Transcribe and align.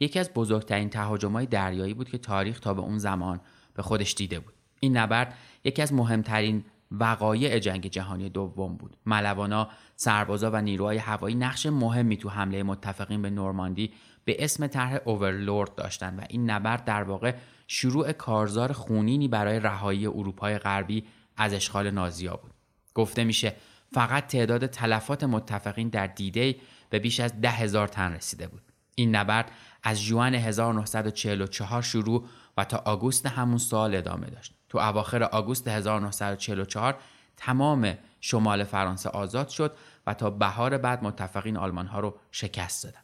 یکی 0.00 0.18
از 0.18 0.30
بزرگترین 0.34 0.90
تهاجم‌های 0.90 1.46
دریایی 1.46 1.94
بود 1.94 2.08
که 2.08 2.18
تاریخ 2.18 2.60
تا 2.60 2.74
به 2.74 2.80
اون 2.80 2.98
زمان 2.98 3.40
به 3.74 3.82
خودش 3.82 4.14
دیده 4.14 4.40
بود. 4.40 4.54
این 4.80 4.96
نبرد 4.96 5.34
یکی 5.64 5.82
از 5.82 5.92
مهمترین 5.92 6.64
وقایع 6.90 7.58
جنگ 7.58 7.86
جهانی 7.86 8.28
دوم 8.28 8.76
بود. 8.76 8.96
ملوانا 9.06 9.68
سربازا 9.96 10.50
و 10.50 10.62
نیروهای 10.62 10.98
هوایی 10.98 11.34
نقش 11.34 11.66
مهمی 11.66 12.16
تو 12.16 12.28
حمله 12.28 12.62
متفقین 12.62 13.22
به 13.22 13.30
نورماندی 13.30 13.92
به 14.24 14.44
اسم 14.44 14.66
طرح 14.66 14.98
اوورلورد 15.04 15.74
داشتند 15.74 16.18
و 16.18 16.22
این 16.28 16.50
نبرد 16.50 16.84
در 16.84 17.02
واقع 17.02 17.34
شروع 17.66 18.12
کارزار 18.12 18.72
خونینی 18.72 19.28
برای 19.28 19.60
رهایی 19.60 20.06
اروپای 20.06 20.58
غربی 20.58 21.04
از 21.36 21.54
اشغال 21.54 21.90
نازیا 21.90 22.36
بود. 22.36 22.50
گفته 22.94 23.24
میشه 23.24 23.54
فقط 23.92 24.26
تعداد 24.26 24.66
تلفات 24.66 25.24
متفقین 25.24 25.88
در 25.88 26.06
دیدی 26.06 26.56
به 26.90 26.98
بیش 26.98 27.20
از 27.20 27.40
ده 27.40 27.50
هزار 27.50 27.88
تن 27.88 28.12
رسیده 28.12 28.46
بود. 28.46 28.62
این 28.94 29.16
نبرد 29.16 29.50
از 29.84 30.02
جوان 30.02 30.34
1944 30.34 31.82
شروع 31.82 32.24
و 32.56 32.64
تا 32.64 32.82
آگوست 32.84 33.26
همون 33.26 33.58
سال 33.58 33.94
ادامه 33.94 34.26
داشت. 34.26 34.54
تو 34.68 34.78
اواخر 34.78 35.22
آگوست 35.22 35.68
1944 35.68 36.98
تمام 37.36 37.98
شمال 38.20 38.64
فرانسه 38.64 39.08
آزاد 39.08 39.48
شد 39.48 39.76
و 40.06 40.14
تا 40.14 40.30
بهار 40.30 40.78
بعد 40.78 41.04
متفقین 41.04 41.56
آلمان 41.56 41.86
ها 41.86 42.00
رو 42.00 42.14
شکست 42.30 42.84
دادن. 42.84 43.00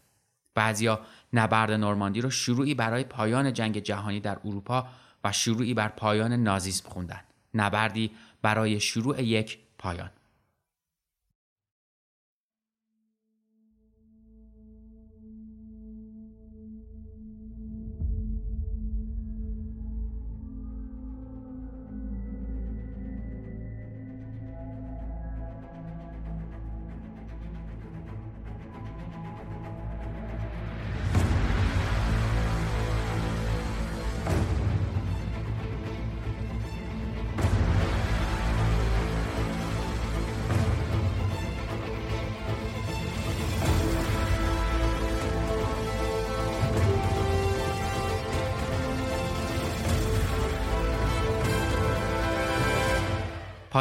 بعضیا 0.55 1.01
نبرد 1.33 1.71
نورماندی 1.73 2.21
رو 2.21 2.31
شروعی 2.31 2.75
برای 2.75 3.05
پایان 3.05 3.53
جنگ 3.53 3.79
جهانی 3.79 4.21
در 4.21 4.39
اروپا 4.45 4.87
و 5.25 5.33
شروعی 5.33 5.75
بر 5.75 5.89
پایان 5.89 6.33
نازیسم 6.33 6.89
خوندن. 6.89 7.21
نبردی 7.55 8.11
برای 8.43 8.81
شروع 8.81 9.23
یک 9.23 9.59
پایان. 9.79 10.11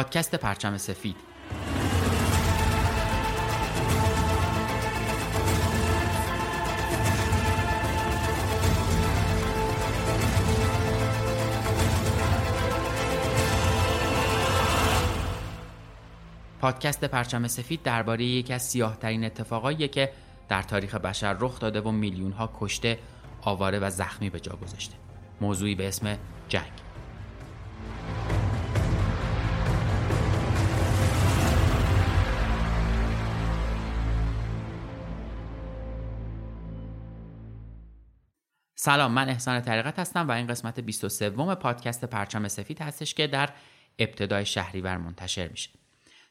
پادکست 0.00 0.34
پرچم 0.34 0.76
سفید 0.76 1.16
پادکست 16.60 17.04
پرچم 17.04 17.46
سفید 17.46 17.82
درباره 17.82 18.24
یکی 18.24 18.52
از 18.52 18.62
سیاهترین 18.62 19.24
اتفاقایی 19.24 19.88
که 19.88 20.12
در 20.48 20.62
تاریخ 20.62 20.94
بشر 20.94 21.36
رخ 21.40 21.60
داده 21.60 21.80
و 21.80 21.90
میلیون 21.90 22.32
ها 22.32 22.50
کشته، 22.60 22.98
آواره 23.42 23.78
و 23.78 23.90
زخمی 23.90 24.30
به 24.30 24.40
جا 24.40 24.56
گذاشته. 24.62 24.94
موضوعی 25.40 25.74
به 25.74 25.88
اسم 25.88 26.18
جنگ. 26.48 26.89
سلام 38.82 39.12
من 39.12 39.28
احسان 39.28 39.60
طریقت 39.60 39.98
هستم 39.98 40.28
و 40.28 40.32
این 40.32 40.46
قسمت 40.46 40.80
23 40.80 41.30
پادکست 41.30 42.04
پرچم 42.04 42.48
سفید 42.48 42.82
هستش 42.82 43.14
که 43.14 43.26
در 43.26 43.50
ابتدای 43.98 44.46
شهریور 44.46 44.96
منتشر 44.96 45.48
میشه. 45.48 45.70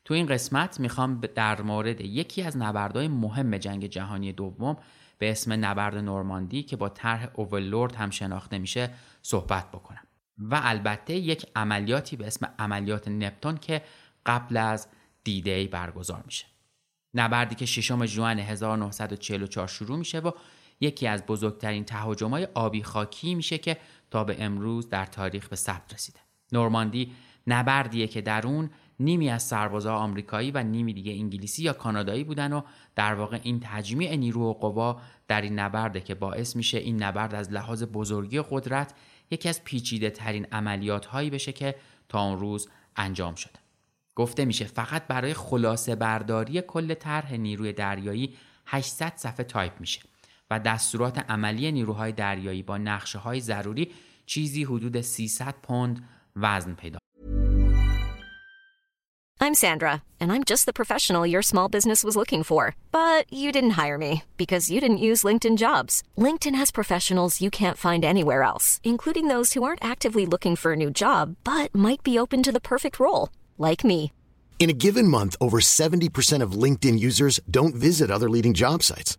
تو 0.05 0.13
این 0.13 0.25
قسمت 0.25 0.79
می‌خوام 0.79 1.21
در 1.35 1.61
مورد 1.61 2.01
یکی 2.01 2.41
از 2.41 2.57
نبردهای 2.57 3.07
مهم 3.07 3.57
جنگ 3.57 3.85
جهانی 3.85 4.33
دوم 4.33 4.77
به 5.17 5.31
اسم 5.31 5.65
نبرد 5.65 5.97
نورماندی 5.97 6.63
که 6.63 6.75
با 6.75 6.89
طرح 6.89 7.27
اوورلورد 7.33 7.95
هم 7.95 8.09
شناخته 8.09 8.57
میشه 8.57 8.89
صحبت 9.21 9.71
بکنم. 9.71 10.03
و 10.37 10.61
البته 10.63 11.13
یک 11.13 11.45
عملیاتی 11.55 12.15
به 12.15 12.27
اسم 12.27 12.53
عملیات 12.59 13.07
نپتون 13.07 13.57
که 13.57 13.81
قبل 14.25 14.57
از 14.57 14.87
دیدی 15.23 15.67
برگزار 15.67 16.23
میشه. 16.25 16.45
نبردی 17.13 17.55
که 17.55 17.65
ششم 17.65 18.05
ژوئن 18.05 18.39
1944 18.39 19.67
شروع 19.67 19.97
میشه 19.97 20.19
و 20.19 20.31
یکی 20.81 21.07
از 21.07 21.25
بزرگترین 21.25 21.85
های 22.21 22.47
آبی 22.53 22.83
خاکی 22.83 23.35
میشه 23.35 23.57
که 23.57 23.77
تا 24.11 24.23
به 24.23 24.43
امروز 24.43 24.89
در 24.89 25.05
تاریخ 25.05 25.47
به 25.49 25.55
ثبت 25.55 25.93
رسیده. 25.93 26.19
نورماندی 26.51 27.11
نبردیه 27.47 28.07
که 28.07 28.21
در 28.21 28.47
اون 28.47 28.69
نیمی 28.99 29.29
از 29.29 29.43
سربازا 29.43 29.95
آمریکایی 29.95 30.51
و 30.51 30.63
نیمی 30.63 30.93
دیگه 30.93 31.11
انگلیسی 31.11 31.63
یا 31.63 31.73
کانادایی 31.73 32.23
بودن 32.23 32.53
و 32.53 32.61
در 32.95 33.13
واقع 33.13 33.39
این 33.43 33.59
تجمیع 33.63 34.15
نیرو 34.15 34.41
و 34.41 34.53
قوا 34.53 35.01
در 35.27 35.41
این 35.41 35.59
نبرده 35.59 36.01
که 36.01 36.15
باعث 36.15 36.55
میشه 36.55 36.77
این 36.77 37.03
نبرد 37.03 37.35
از 37.35 37.51
لحاظ 37.51 37.83
بزرگی 37.83 38.41
قدرت 38.49 38.93
یکی 39.31 39.49
از 39.49 39.63
پیچیده 39.63 40.09
ترین 40.09 40.45
عملیات 40.51 41.05
هایی 41.05 41.29
بشه 41.29 41.51
که 41.51 41.75
تا 42.09 42.23
اون 42.23 42.39
روز 42.39 42.69
انجام 42.95 43.35
شده. 43.35 43.59
گفته 44.15 44.45
میشه 44.45 44.65
فقط 44.65 45.07
برای 45.07 45.33
خلاصه 45.33 45.95
برداری 45.95 46.61
کل 46.61 46.93
طرح 46.93 47.33
نیروی 47.33 47.73
دریایی 47.73 48.35
800 48.65 49.13
صفحه 49.15 49.43
تایپ 49.43 49.79
میشه 49.79 50.01
و 50.50 50.58
دستورات 50.58 51.18
عملی 51.18 51.72
نیروهای 51.72 52.12
دریایی 52.12 52.62
با 52.62 52.78
نقشه 52.78 53.18
های 53.18 53.40
ضروری 53.40 53.90
چیزی 54.26 54.64
حدود 54.64 55.00
300 55.00 55.54
پوند 55.62 56.08
وزن 56.36 56.74
پیدا 56.74 56.98
I'm 59.44 59.62
Sandra, 59.66 60.02
and 60.18 60.32
I'm 60.32 60.42
just 60.42 60.64
the 60.64 60.72
professional 60.72 61.26
your 61.26 61.42
small 61.42 61.68
business 61.68 62.02
was 62.02 62.16
looking 62.16 62.42
for. 62.42 62.74
But 62.92 63.30
you 63.30 63.52
didn't 63.52 63.78
hire 63.82 63.98
me 63.98 64.22
because 64.38 64.70
you 64.70 64.80
didn't 64.80 65.04
use 65.10 65.22
LinkedIn 65.22 65.58
jobs. 65.58 66.02
LinkedIn 66.16 66.54
has 66.54 66.70
professionals 66.70 67.42
you 67.42 67.50
can't 67.50 67.76
find 67.76 68.04
anywhere 68.04 68.42
else, 68.42 68.80
including 68.82 69.28
those 69.28 69.52
who 69.52 69.62
aren't 69.62 69.84
actively 69.84 70.24
looking 70.24 70.56
for 70.56 70.72
a 70.72 70.76
new 70.76 70.90
job 70.90 71.36
but 71.44 71.74
might 71.74 72.02
be 72.02 72.18
open 72.18 72.42
to 72.42 72.52
the 72.52 72.68
perfect 72.72 72.98
role, 72.98 73.28
like 73.58 73.84
me. 73.84 74.12
In 74.58 74.70
a 74.70 74.80
given 74.86 75.08
month, 75.08 75.36
over 75.42 75.60
70% 75.60 76.42
of 76.42 76.52
LinkedIn 76.52 76.98
users 76.98 77.38
don't 77.50 77.74
visit 77.74 78.10
other 78.10 78.30
leading 78.30 78.54
job 78.54 78.82
sites. 78.82 79.18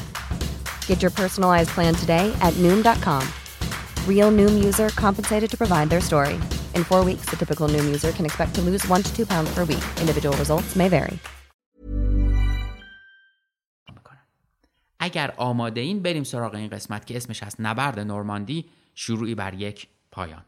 Get 0.85 1.01
your 1.01 1.09
personalized 1.09 1.69
plan 1.69 1.95
today 1.95 2.31
at 2.41 2.53
noom.com. 2.61 3.27
Real 4.07 4.31
noom 4.31 4.63
user 4.63 4.89
compensated 4.89 5.49
to 5.49 5.57
provide 5.57 5.89
their 5.89 6.01
story. 6.01 6.35
In 6.75 6.83
four 6.83 7.03
weeks, 7.03 7.25
the 7.31 7.35
typical 7.35 7.67
noom 7.67 7.85
user 7.85 8.11
can 8.11 8.25
expect 8.25 8.53
to 8.55 8.61
lose 8.61 8.87
one 8.87 9.01
to 9.01 9.11
two 9.15 9.25
pounds 9.25 9.51
per 9.55 9.65
week. 9.65 9.83
Individual 9.99 10.37
results 10.37 10.75
may 10.75 10.89
vary. 10.89 11.17
اگر 15.03 15.33
آماده 15.37 15.81
این 15.81 16.01
بریم 16.01 16.23
سراغ 16.23 16.55
این 16.55 16.69
قسمت 16.69 17.05
که 17.05 17.17
اسمش 17.17 17.43
از 17.43 17.55
نبرد 17.59 17.99
نورماندی 17.99 18.65
شروعی 18.95 19.35
بر 19.35 19.53
یک 19.53 19.87
پایان 20.11 20.45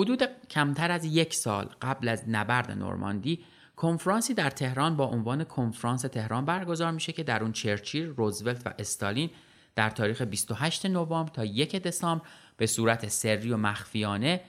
حدود 0.00 0.22
کمتر 0.50 0.90
از 0.90 1.04
یک 1.04 1.34
سال 1.34 1.68
قبل 1.82 2.08
از 2.08 2.24
نبرد 2.28 2.70
نورماندی 2.70 3.44
کنفرانسی 3.76 4.34
در 4.34 4.50
تهران 4.50 4.96
با 4.96 5.04
عنوان 5.04 5.44
کنفرانس 5.44 6.02
تهران 6.02 6.44
برگزار 6.44 6.90
میشه 6.90 7.12
که 7.12 7.22
در 7.22 7.42
اون 7.42 7.52
چرچیل، 7.52 8.06
روزولت 8.06 8.66
و 8.66 8.70
استالین 8.78 9.30
در 9.74 9.90
تاریخ 9.90 10.22
28 10.22 10.86
نوامبر 10.86 11.30
تا 11.30 11.44
1 11.44 11.76
دسامبر 11.76 12.24
به 12.56 12.66
صورت 12.66 13.08
سری 13.08 13.52
و 13.52 13.56
مخفیانه 13.56 14.40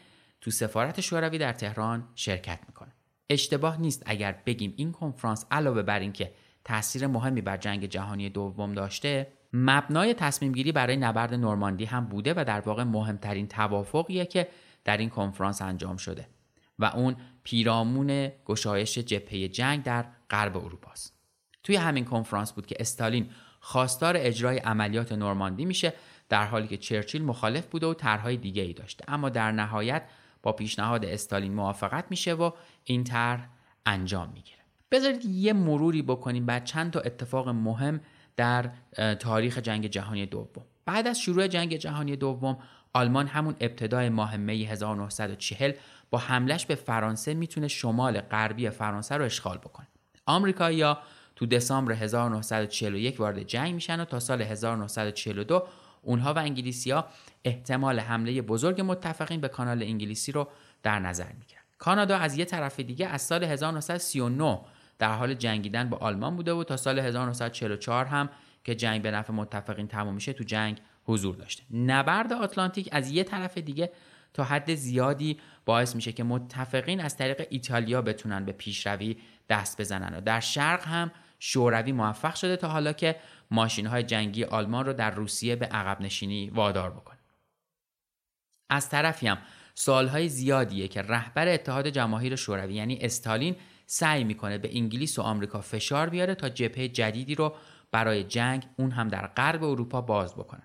تو 0.42 0.52
سفارت 0.52 1.02
شوروی 1.02 1.38
در 1.38 1.54
تهران 1.54 2.04
شرکت 2.16 2.60
می‌کنه. 2.68 2.92
اشتباه 3.30 3.82
نیست 3.82 4.04
اگر 4.06 4.36
بگیم 4.46 4.74
این 4.78 4.92
کنفرانس 4.92 5.46
علاوه 5.52 5.82
بر 5.82 6.00
اینکه 6.00 6.32
تاثیر 6.66 7.08
مهمی 7.08 7.42
بر 7.42 7.58
جنگ 7.58 7.86
جهانی 7.86 8.30
دوم 8.30 8.74
داشته 8.74 9.28
مبنای 9.54 10.14
تصمیم 10.14 10.52
گیری 10.52 10.72
برای 10.72 10.98
نبرد 10.98 11.34
نورماندی 11.34 11.86
هم 11.86 12.06
بوده 12.06 12.34
و 12.38 12.46
در 12.48 12.60
واقع 12.60 12.84
مهمترین 12.84 13.48
توافقیه 13.48 14.26
که 14.26 14.48
در 14.84 14.98
این 14.98 15.10
کنفرانس 15.10 15.62
انجام 15.62 15.98
شده 15.98 16.28
و 16.80 16.86
اون 16.86 17.16
پیرامون 17.44 18.32
گشایش 18.46 18.98
جبهه 18.98 19.48
جنگ 19.48 19.84
در 19.84 20.06
غرب 20.30 20.58
اروپا 20.58 20.92
است. 20.92 21.14
توی 21.64 21.76
همین 21.76 22.06
کنفرانس 22.06 22.52
بود 22.52 22.66
که 22.66 22.76
استالین 22.80 23.30
خواستار 23.60 24.14
اجرای 24.18 24.58
عملیات 24.58 25.12
نورماندی 25.12 25.66
میشه 25.66 25.94
در 26.30 26.46
حالی 26.46 26.68
که 26.68 26.78
چرچیل 26.78 27.24
مخالف 27.24 27.66
بوده 27.66 27.88
و 27.88 27.94
طرحهای 27.94 28.38
دیگه 28.38 28.62
ای 28.62 28.74
داشته. 28.74 29.06
اما 29.08 29.30
در 29.30 29.52
نهایت 29.52 30.04
با 30.44 30.52
پیشنهاد 30.52 31.06
استالین 31.06 31.54
موافقت 31.54 32.06
میشه 32.10 32.34
و 32.34 32.52
این 32.84 33.04
طرح 33.04 33.50
انجام 33.86 34.30
می‌گیره. 34.30 34.60
بذارید 34.92 35.26
یه 35.26 35.54
مروری 35.54 36.02
بکنیم 36.02 36.46
بعد 36.46 36.64
چند 36.64 36.92
تا 36.92 37.00
اتفاق 37.00 37.50
مهم 37.50 38.02
در 38.36 38.72
تاریخ 39.20 39.58
جنگ 39.58 39.88
جهانی 39.88 40.26
دوم. 40.26 40.66
بعد 40.86 41.08
از 41.08 41.20
شروع 41.20 41.48
جنگ 41.48 41.76
جهانی 41.76 42.16
دوم 42.16 42.58
آلمان 42.94 43.28
همون 43.28 43.56
ابتدای 43.60 44.10
ماه 44.10 44.38
می 44.38 44.66
1940 44.66 45.72
با 46.10 46.18
حملش 46.18 46.66
به 46.66 46.76
فرانسه 46.76 47.34
می‌تونه 47.34 47.68
شمال 47.68 48.22
غربی 48.22 48.70
فرانسه 48.70 49.18
رو 49.18 49.26
اشغال 49.26 49.58
بکنه. 49.58 49.88
آمریکایی‌ها 50.26 50.98
تو 51.36 51.46
دسامبر 51.46 51.92
1941 51.92 53.20
وارد 53.20 53.44
جنگ 53.44 53.74
میشن 53.74 54.00
و 54.00 54.06
تا 54.06 54.20
سال 54.20 54.42
1942 54.42 55.68
اونها 56.02 56.34
و 56.34 56.38
انگلیسی 56.38 56.92
ها 56.92 57.06
احتمال 57.46 58.00
حمله 58.00 58.42
بزرگ 58.42 58.82
متفقین 58.82 59.42
به 59.42 59.48
کانال 59.48 59.84
انگلیسی 59.84 60.32
رو 60.32 60.48
در 60.84 61.00
نظر 61.00 61.32
می‌گیرن. 61.40 61.62
کانادا 61.78 62.18
از 62.18 62.38
یه 62.38 62.46
طرف 62.46 62.80
دیگه 62.80 63.08
از 63.08 63.22
سال 63.22 63.44
1939 63.44 64.60
در 65.00 65.14
حال 65.14 65.34
جنگیدن 65.34 65.90
با 65.90 65.98
آلمان 65.98 66.36
بوده 66.36 66.54
و 66.54 66.64
تا 66.64 66.78
سال 66.78 67.00
1944 67.00 68.06
هم 68.06 68.30
که 68.64 68.76
جنگ 68.76 69.02
به 69.02 69.12
نفع 69.12 69.34
متفقین 69.34 69.88
تموم 69.88 70.14
میشه 70.14 70.34
تو 70.34 70.44
جنگ 70.44 70.82
حضور 71.04 71.36
داشته. 71.36 71.64
نبرد 71.74 72.34
آتلانتیک 72.34 72.90
از 72.92 73.12
یه 73.12 73.24
طرف 73.24 73.58
دیگه 73.58 73.92
تا 74.34 74.44
حد 74.44 74.76
زیادی 74.76 75.38
باعث 75.66 75.96
میشه 75.96 76.12
که 76.12 76.24
متفقین 76.24 77.00
از 77.00 77.18
طریق 77.18 77.48
ایتالیا 77.50 78.02
بتونن 78.02 78.46
به 78.46 78.52
پیشروی 78.52 79.18
دست 79.50 79.82
بزنن. 79.82 80.18
و 80.18 80.22
در 80.22 80.40
شرق 80.40 80.88
هم 80.88 81.12
شوروی 81.40 81.92
موفق 81.92 82.36
شده 82.36 82.58
تا 82.58 82.68
حالا 82.68 82.94
که 82.94 83.16
ماشین 83.52 83.86
های 83.86 84.04
جنگی 84.04 84.44
آلمان 84.44 84.86
رو 84.86 84.94
در 84.94 85.12
روسیه 85.12 85.56
به 85.56 85.66
عقب 85.66 86.02
نشینی 86.02 86.50
وادار 86.50 86.92
بکنه. 86.92 87.18
از 88.70 88.90
طرفی 88.90 89.28
هم 89.28 89.38
سالهای 89.74 90.30
زیادیه 90.30 90.88
که 90.88 91.02
رهبر 91.02 91.48
اتحاد 91.48 91.88
جماهیر 91.88 92.36
شوروی 92.36 92.74
یعنی 92.74 92.98
استالین 93.02 93.56
سعی 93.86 94.24
می‌کنه 94.24 94.58
به 94.58 94.78
انگلیس 94.78 95.20
و 95.20 95.22
آمریکا 95.22 95.62
فشار 95.62 96.10
بیاره 96.10 96.36
تا 96.36 96.50
جبهه 96.50 96.88
جدیدی 96.88 97.36
رو 97.36 97.56
برای 97.92 98.24
جنگ 98.24 98.68
اون 98.78 98.92
هم 98.92 99.08
در 99.08 99.28
غرب 99.28 99.64
اروپا 99.64 100.02
باز 100.02 100.36
بکنه. 100.36 100.64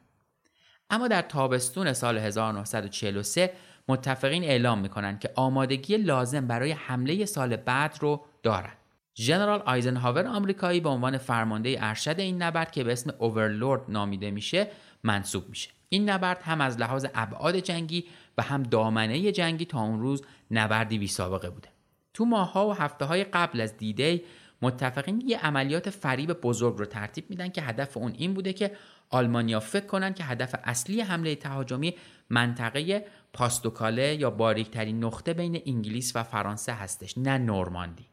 اما 0.91 1.09
در 1.09 1.23
تابستون 1.23 1.93
سال 1.93 2.19
1943 2.19 3.53
متفقین 3.89 4.45
اعلام 4.45 4.79
می‌کنند 4.79 5.21
که 5.21 5.31
آمادگی 5.35 5.97
لازم 5.97 6.47
برای 6.47 6.73
حمله 6.73 7.25
سال 7.25 7.57
بعد 7.57 7.99
رو 8.01 8.25
دارند. 8.43 8.77
ژنرال 9.19 9.63
آیزنهاور 9.67 10.27
آمریکایی 10.27 10.81
به 10.81 10.89
عنوان 10.89 11.19
فرمانده 11.19 11.77
ارشد 11.81 12.21
این 12.21 12.43
نبرد 12.43 12.71
که 12.71 12.85
به 12.85 12.93
اسم 12.93 13.11
اوورلورد 13.19 13.83
نامیده 13.89 14.31
میشه 14.31 14.69
منصوب 15.05 15.49
میشه. 15.49 15.71
این 15.89 16.11
نبرد 16.11 16.43
هم 16.43 16.61
از 16.61 16.79
لحاظ 16.79 17.07
ابعاد 17.15 17.57
جنگی 17.57 18.05
و 18.39 18.43
هم 18.43 18.63
دامنه 18.63 19.33
جنگی 19.33 19.65
تا 19.65 19.81
اون 19.81 20.01
روز 20.01 20.23
نبردی 20.51 20.99
بی 20.99 21.07
سابقه 21.07 21.51
بوده. 21.51 21.69
تو 22.15 22.25
ماهها 22.25 22.69
و 22.69 22.73
هفته 22.73 23.05
های 23.05 23.25
قبل 23.25 23.61
از 23.61 23.77
دیدی 23.77 24.23
متفقین 24.63 25.23
یه 25.27 25.39
عملیات 25.39 25.91
فریب 25.91 26.33
بزرگ 26.33 26.77
رو 26.79 26.85
ترتیب 26.85 27.31
میدن 27.31 27.49
که 27.49 27.63
هدف 27.63 27.97
اون 27.97 28.13
این 28.19 28.35
بوده 28.35 28.53
که 28.53 28.77
آلمانیا 29.11 29.61
فکر 29.61 29.87
کنند 29.87 30.15
که 30.15 30.25
هدف 30.25 30.55
اصلی 30.65 31.01
حمله 31.01 31.35
تهاجمی 31.35 31.95
منطقه 32.31 33.07
پاستوکاله 33.33 34.15
یا 34.15 34.31
باریکترین 34.31 35.05
نقطه 35.05 35.35
بین 35.35 35.63
انگلیس 35.67 36.17
و 36.17 36.23
فرانسه 36.23 36.73
هستش 36.73 37.19
نه 37.19 37.39
نورماندی. 37.39 38.07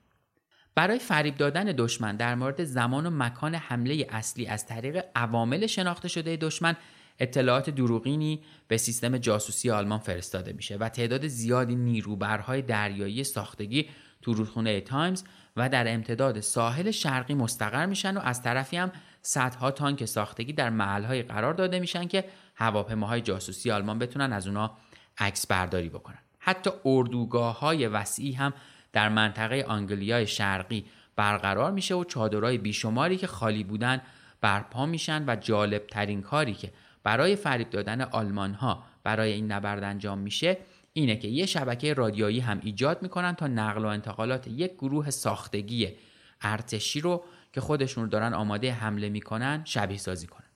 برای 0.76 1.00
فریب 1.00 1.38
دادن 1.38 1.64
دشمن 1.64 2.16
در 2.16 2.36
مورد 2.36 2.64
زمان 2.64 3.06
و 3.06 3.10
مکان 3.10 3.56
حمله 3.56 4.08
اصلی 4.10 4.48
از 4.48 4.66
طریق 4.66 5.06
عوامل 5.16 5.68
شناخته 5.68 6.08
شده 6.08 6.36
دشمن 6.36 6.76
اطلاعات 7.20 7.70
دروغینی 7.70 8.44
به 8.68 8.78
سیستم 8.78 9.18
جاسوسی 9.18 9.72
آلمان 9.72 10.00
فرستاده 10.00 10.54
میشه 10.54 10.78
و 10.78 10.90
تعداد 10.90 11.28
زیادی 11.28 11.76
نیروبرهای 11.76 12.62
دریایی 12.62 13.24
ساختگی 13.24 13.90
تو 14.22 14.34
رودخونه 14.34 14.82
تایمز 14.82 15.24
و 15.58 15.70
در 15.70 15.94
امتداد 15.94 16.40
ساحل 16.40 16.92
شرقی 16.92 17.34
مستقر 17.34 17.86
میشن 17.86 18.18
و 18.18 18.20
از 18.20 18.42
طرفی 18.42 18.78
هم 18.78 18.92
صدها 19.24 19.72
تانک 19.72 20.06
ساختگی 20.06 20.54
در 20.54 20.70
محلهای 20.70 21.24
قرار 21.24 21.54
داده 21.54 21.80
میشن 21.80 22.08
که 22.08 22.26
هواپیماهای 22.56 23.22
جاسوسی 23.22 23.72
آلمان 23.72 24.00
بتونن 24.00 24.34
از 24.34 24.48
اونا 24.48 24.78
عکس 25.18 25.48
برداری 25.48 25.90
بکنن. 25.90 26.18
حتی 26.40 26.70
اردوگاه 26.86 27.60
های 27.60 27.88
وسیعی 27.88 28.32
هم 28.32 28.54
در 28.94 29.10
منطقه 29.10 29.66
آنگلیای 29.68 30.28
شرقی 30.28 30.86
برقرار 31.16 31.72
میشه 31.72 31.96
و 31.96 32.04
چادرهای 32.04 32.58
بیشماری 32.58 33.18
که 33.18 33.28
خالی 33.28 33.64
بودن 33.64 34.02
برپا 34.42 34.86
میشن 34.86 35.24
و 35.28 35.36
جالب 35.36 35.88
ترین 35.88 36.22
کاری 36.22 36.54
که 36.54 36.72
برای 37.04 37.36
فریب 37.36 37.70
دادن 37.70 38.02
آلمان 38.02 38.54
ها 38.54 38.84
برای 39.04 39.32
این 39.32 39.52
نبرد 39.52 39.84
انجام 39.84 40.18
میشه 40.18 40.58
اینه 40.94 41.16
که 41.16 41.28
یه 41.28 41.46
شبکه 41.46 41.94
رادیویی 41.94 42.40
هم 42.40 42.60
ایجاد 42.64 43.02
می‌کنن 43.02 43.36
تا 43.36 43.48
نقل 43.48 43.86
و 43.86 43.88
انتقالات 43.88 44.48
یک 44.48 44.74
گروه 44.74 45.10
ساختگی 45.10 45.90
ارتشی 46.42 47.02
رو 47.02 47.24
که 47.54 47.62
خودشون 47.62 48.10
دارن 48.10 48.34
آماده 48.34 48.72
حمله 48.72 49.10
می‌کنن 49.10 49.62
شبیه 49.66 49.98
سازی 49.98 50.28
کنن. 50.28 50.50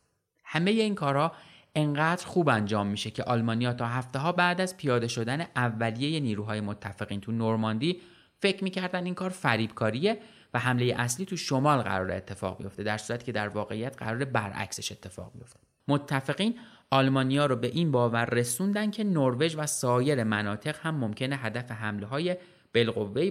همه 0.43 0.71
این 0.71 0.95
کارها 0.95 1.31
انقدر 1.75 2.25
خوب 2.25 2.49
انجام 2.49 2.87
میشه 2.87 3.11
که 3.11 3.23
آلمانیا 3.23 3.73
تا 3.73 3.87
هفته 3.87 4.19
ها 4.19 4.31
بعد 4.31 4.61
از 4.61 4.77
پیاده 4.77 5.07
شدن 5.07 5.45
اولیه 5.55 6.19
نیروهای 6.19 6.61
متفقین 6.61 7.21
تو 7.21 7.31
نورماندی 7.31 8.01
فکر 8.39 8.63
می‌کردن 8.63 9.05
این 9.05 9.13
کار 9.13 9.29
فریبکاریه 9.29 10.19
و 10.53 10.59
حمله 10.59 10.95
اصلی 10.97 11.25
تو 11.25 11.37
شمال 11.37 11.81
قرار 11.81 12.11
اتفاق 12.11 12.57
بیفته 12.57 12.83
در 12.83 12.97
صورتی 12.97 13.25
که 13.25 13.31
در 13.31 13.47
واقعیت 13.47 13.97
قرار 13.97 14.25
برعکسش 14.25 14.91
اتفاق 14.91 15.31
بیفته. 15.33 15.59
متفقین 15.87 16.59
آلمانیا 16.91 17.45
رو 17.45 17.55
به 17.55 17.67
این 17.67 17.91
باور 17.91 18.25
رسوندن 18.25 18.91
که 18.91 19.03
نروژ 19.03 19.55
و 19.57 19.65
سایر 19.65 20.23
مناطق 20.23 20.75
هم 20.81 20.95
ممکنه 20.95 21.35
هدف 21.35 21.71
حمله 21.71 22.07
های 22.07 22.37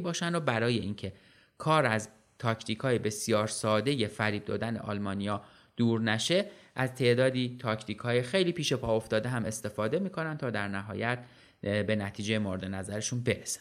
باشن 0.03 0.35
و 0.35 0.41
برای 0.41 0.79
اینکه 0.79 1.13
کار 1.59 1.87
از 1.87 2.09
تاکتیک 2.39 2.79
های 2.79 2.99
بسیار 2.99 3.47
ساده 3.47 4.07
فریب 4.07 4.45
دادن 4.45 4.77
آلمانیا 4.77 5.43
دور 5.77 6.01
نشه 6.01 6.47
از 6.75 6.95
تعدادی 6.95 7.57
تاکتیک 7.61 7.99
های 7.99 8.23
خیلی 8.23 8.53
پیش 8.53 8.73
پا 8.73 8.97
افتاده 8.97 9.29
هم 9.29 9.45
استفاده 9.45 9.99
می‌کنن 9.99 10.37
تا 10.37 10.51
در 10.51 10.69
نهایت 10.69 11.25
به 11.61 11.97
نتیجه 11.97 12.39
مورد 12.39 12.65
نظرشون 12.65 13.21
برسن. 13.21 13.61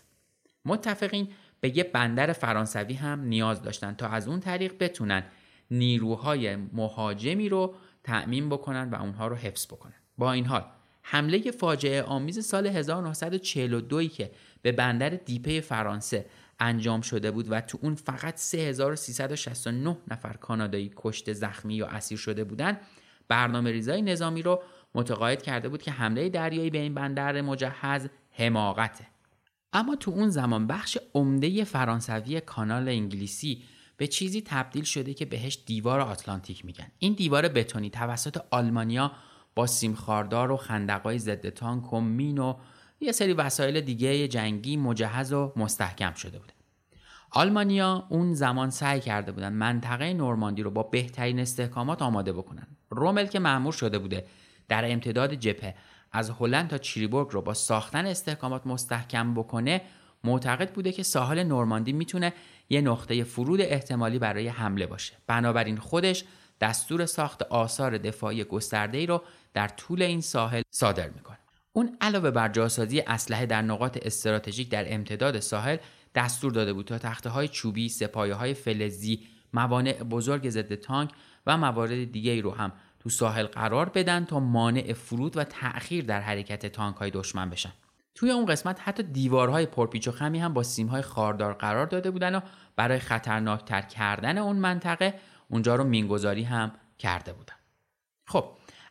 متفقین 0.65 1.27
به 1.61 1.77
یه 1.77 1.83
بندر 1.83 2.33
فرانسوی 2.33 2.93
هم 2.93 3.21
نیاز 3.21 3.61
داشتن 3.61 3.93
تا 3.93 4.07
از 4.07 4.27
اون 4.27 4.39
طریق 4.39 4.73
بتونن 4.79 5.23
نیروهای 5.71 6.55
مهاجمی 6.55 7.49
رو 7.49 7.75
تأمین 8.03 8.49
بکنن 8.49 8.89
و 8.89 8.95
اونها 8.95 9.27
رو 9.27 9.35
حفظ 9.35 9.65
بکنن. 9.65 9.93
با 10.17 10.31
این 10.31 10.45
حال 10.45 10.65
حمله 11.01 11.51
فاجعه 11.51 12.03
آمیز 12.03 12.45
سال 12.45 12.67
1942 12.67 14.07
که 14.07 14.31
به 14.61 14.71
بندر 14.71 15.09
دیپه 15.09 15.61
فرانسه 15.61 16.25
انجام 16.59 17.01
شده 17.01 17.31
بود 17.31 17.51
و 17.51 17.61
تو 17.61 17.79
اون 17.81 17.95
فقط 17.95 18.37
3369 18.37 19.97
نفر 20.07 20.33
کانادایی 20.33 20.91
کشته 20.95 21.33
زخمی 21.33 21.75
یا 21.75 21.87
اسیر 21.87 22.17
شده 22.17 22.43
بودند 22.43 22.81
برنامه 23.27 23.71
ریزای 23.71 24.01
نظامی 24.01 24.41
رو 24.41 24.63
متقاعد 24.95 25.41
کرده 25.41 25.69
بود 25.69 25.81
که 25.81 25.91
حمله 25.91 26.29
دریایی 26.29 26.69
به 26.69 26.77
این 26.77 26.93
بندر 26.93 27.41
مجهز 27.41 28.07
حماقته. 28.31 29.07
اما 29.73 29.95
تو 29.95 30.11
اون 30.11 30.29
زمان 30.29 30.67
بخش 30.67 30.97
عمده 31.13 31.63
فرانسوی 31.63 32.41
کانال 32.41 32.89
انگلیسی 32.89 33.63
به 33.97 34.07
چیزی 34.07 34.41
تبدیل 34.41 34.83
شده 34.83 35.13
که 35.13 35.25
بهش 35.25 35.59
دیوار 35.65 35.99
آتلانتیک 35.99 36.65
میگن. 36.65 36.87
این 36.99 37.13
دیوار 37.13 37.47
بتونی 37.47 37.89
توسط 37.89 38.37
آلمانیا 38.51 39.11
با 39.55 39.67
سیمخاردار 39.67 40.51
و 40.51 40.57
خندقای 40.57 41.19
ضد 41.19 41.49
تانک 41.49 41.93
و 41.93 42.01
مین 42.01 42.37
و 42.37 42.57
یه 43.05 43.11
سری 43.11 43.33
وسایل 43.33 43.81
دیگه 43.81 44.27
جنگی 44.27 44.77
مجهز 44.77 45.33
و 45.33 45.53
مستحکم 45.55 46.13
شده 46.13 46.39
بوده. 46.39 46.53
آلمانیا 47.31 48.07
اون 48.09 48.33
زمان 48.33 48.69
سعی 48.69 48.99
کرده 48.99 49.31
بودن 49.31 49.53
منطقه 49.53 50.13
نورماندی 50.13 50.63
رو 50.63 50.71
با 50.71 50.83
بهترین 50.83 51.39
استحکامات 51.39 52.01
آماده 52.01 52.33
بکنن. 52.33 52.67
رومل 52.89 53.25
که 53.25 53.39
معمور 53.39 53.73
شده 53.73 53.99
بوده 53.99 54.25
در 54.67 54.91
امتداد 54.91 55.33
جپه 55.33 55.75
از 56.11 56.29
هلند 56.29 56.69
تا 56.69 56.77
چریبورگ 56.77 57.27
رو 57.31 57.41
با 57.41 57.53
ساختن 57.53 58.05
استحکامات 58.05 58.67
مستحکم 58.67 59.33
بکنه 59.33 59.81
معتقد 60.23 60.73
بوده 60.73 60.91
که 60.91 61.03
ساحل 61.03 61.43
نورماندی 61.43 61.93
می‌تونه 61.93 62.33
یه 62.69 62.81
نقطه 62.81 63.23
فرود 63.23 63.61
احتمالی 63.61 64.19
برای 64.19 64.47
حمله 64.47 64.85
باشه. 64.87 65.13
بنابراین 65.27 65.77
خودش 65.77 66.23
دستور 66.61 67.05
ساخت 67.05 67.41
آثار 67.43 67.97
دفاعی 67.97 68.43
گسترده 68.43 68.97
ای 68.97 69.05
رو 69.05 69.21
در 69.53 69.67
طول 69.67 70.01
این 70.01 70.21
ساحل 70.21 70.61
صادر 70.71 71.09
می‌کنه. 71.09 71.37
اون 71.77 71.97
علاوه 72.01 72.31
بر 72.31 72.49
جاسازی 72.49 73.01
اسلحه 73.01 73.45
در 73.45 73.61
نقاط 73.61 73.97
استراتژیک 74.01 74.69
در 74.69 74.93
امتداد 74.93 75.39
ساحل 75.39 75.77
دستور 76.15 76.51
داده 76.51 76.73
بود 76.73 76.85
تا 76.85 76.97
تخته 76.97 77.29
های 77.29 77.47
چوبی، 77.47 77.89
سپایه 77.89 78.33
های 78.33 78.53
فلزی، 78.53 79.19
موانع 79.53 79.93
بزرگ 80.03 80.49
ضد 80.49 80.75
تانک 80.75 81.11
و 81.47 81.57
موارد 81.57 82.11
دیگه 82.11 82.31
ای 82.31 82.41
رو 82.41 82.51
هم 82.51 82.71
تو 82.99 83.09
ساحل 83.09 83.45
قرار 83.45 83.89
بدن 83.89 84.25
تا 84.25 84.39
مانع 84.39 84.93
فرود 84.93 85.37
و 85.37 85.43
تأخیر 85.43 86.05
در 86.05 86.21
حرکت 86.21 86.65
تانک 86.65 86.95
های 86.95 87.11
دشمن 87.11 87.49
بشن. 87.49 87.71
توی 88.15 88.31
اون 88.31 88.45
قسمت 88.45 88.79
حتی 88.81 89.03
دیوارهای 89.03 89.65
پرپیچ 89.65 90.07
و 90.07 90.11
خمی 90.11 90.39
هم 90.39 90.53
با 90.53 90.63
سیمهای 90.63 91.01
خاردار 91.01 91.53
قرار 91.53 91.85
داده 91.85 92.11
بودن 92.11 92.35
و 92.35 92.39
برای 92.75 92.99
خطرناکتر 92.99 93.81
کردن 93.81 94.37
اون 94.37 94.55
منطقه 94.55 95.19
اونجا 95.49 95.75
رو 95.75 95.83
مینگذاری 95.83 96.43
هم 96.43 96.71
کرده 96.97 97.33
بودن. 97.33 97.55
خب 98.27 98.45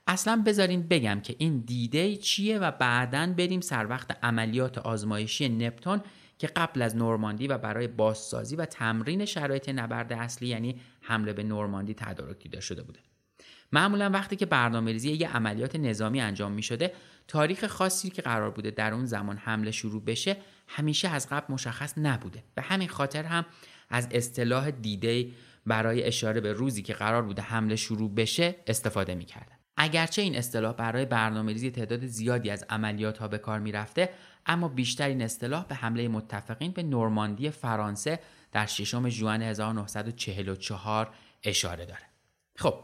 اصلا 0.07 0.43
بذارین 0.47 0.89
بگم 0.89 1.21
که 1.21 1.37
این 1.39 1.59
دیده 1.59 2.17
چیه 2.17 2.59
و 2.59 2.71
بعدا 2.71 3.35
بریم 3.39 3.61
سر 3.61 3.87
وقت 3.87 4.25
عملیات 4.25 4.79
آزمایشی 4.79 5.49
نپتون 5.49 6.01
که 6.39 6.47
قبل 6.47 6.83
از 6.83 6.97
نورماندی 6.97 7.47
و 7.47 7.59
برای 7.59 7.89
بازسازی 7.89 8.57
و 8.57 8.65
تمرین 8.65 9.25
شرایط 9.25 9.69
نبرد 9.69 10.13
اصلی 10.13 10.49
یعنی 10.49 10.81
حمله 11.01 11.33
به 11.33 11.43
نورماندی 11.43 11.95
تدارک 11.95 12.39
دیده 12.39 12.61
شده 12.61 12.83
بوده. 12.83 13.01
معمولا 13.73 14.11
وقتی 14.11 14.37
که 14.37 14.47
برنامه 14.47 14.93
ریزی 14.93 15.13
یه 15.13 15.37
عملیات 15.37 15.77
نظامی 15.77 16.21
انجام 16.21 16.53
می 16.53 16.63
شده 16.63 16.93
تاریخ 17.29 17.67
خاصی 17.67 18.11
که 18.11 18.23
قرار 18.23 18.51
بوده 18.51 18.71
در 18.71 18.95
اون 18.95 19.07
زمان 19.07 19.37
حمله 19.37 19.71
شروع 19.71 20.05
بشه 20.05 20.37
همیشه 20.69 21.09
از 21.09 21.29
قبل 21.29 21.55
مشخص 21.55 21.95
نبوده. 21.99 22.45
به 22.55 22.63
همین 22.63 22.89
خاطر 22.89 23.23
هم 23.25 23.47
از 23.91 24.09
اصطلاح 24.11 24.71
دیده 24.71 25.29
برای 25.67 26.05
اشاره 26.05 26.41
به 26.41 26.53
روزی 26.53 26.83
که 26.83 26.93
قرار 26.93 27.23
بوده 27.23 27.43
حمله 27.43 27.77
شروع 27.77 28.15
بشه 28.15 28.55
استفاده 28.67 29.15
می‌کردن. 29.15 29.64
اگرچه 29.77 30.23
این 30.23 30.37
اصطلاح 30.37 30.73
برای 30.73 31.05
برنامه‌ریزی 31.05 31.71
تعداد 31.71 32.07
زیادی 32.07 32.51
از 32.51 32.65
عملیات 32.71 33.19
ها 33.19 33.29
به 33.29 33.39
کار 33.39 33.59
می‌رفته 33.61 34.11
اما 34.47 34.69
بیشتر 34.69 35.09
این 35.09 35.23
اصطلاح 35.23 35.67
به 35.67 35.75
حمله 35.75 36.09
متفقین 36.09 36.73
به 36.73 36.83
نورماندی 36.83 37.51
فرانسه 37.51 38.21
در 38.53 38.67
ششم 38.67 39.09
ژوئن 39.09 39.43
1944 39.43 41.11
اشاره 41.43 41.87
داره. 41.87 42.03
خب 42.57 42.75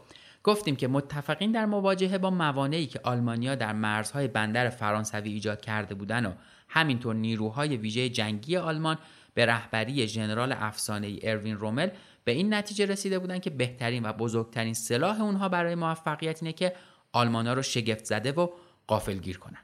گفتیم 0.43 0.75
که 0.75 0.87
متفقین 0.87 1.51
در 1.51 1.65
مواجهه 1.65 2.17
با 2.17 2.29
موانعی 2.29 2.87
که 2.87 2.99
آلمانیا 3.03 3.55
در 3.55 3.73
مرزهای 3.73 4.27
بندر 4.27 4.69
فرانسوی 4.69 5.31
ایجاد 5.31 5.61
کرده 5.61 5.95
بودند 5.95 6.25
و 6.25 6.33
همینطور 6.69 7.15
نیروهای 7.15 7.77
ویژه 7.77 8.09
جنگی 8.09 8.57
آلمان 8.57 8.97
به 9.33 9.45
رهبری 9.45 10.07
ژنرال 10.07 10.51
افسانه 10.51 11.19
اروین 11.23 11.57
رومل 11.57 11.89
به 12.23 12.31
این 12.31 12.53
نتیجه 12.53 12.85
رسیده 12.85 13.19
بودند 13.19 13.41
که 13.41 13.49
بهترین 13.49 14.05
و 14.05 14.13
بزرگترین 14.13 14.73
سلاح 14.73 15.21
اونها 15.21 15.49
برای 15.49 15.75
موفقیت 15.75 16.43
اینه 16.43 16.53
که 16.53 16.75
آلمانا 17.11 17.53
رو 17.53 17.61
شگفت 17.61 18.05
زده 18.05 18.31
و 18.31 18.47
قافلگیر 18.87 19.37
کنن. 19.37 19.61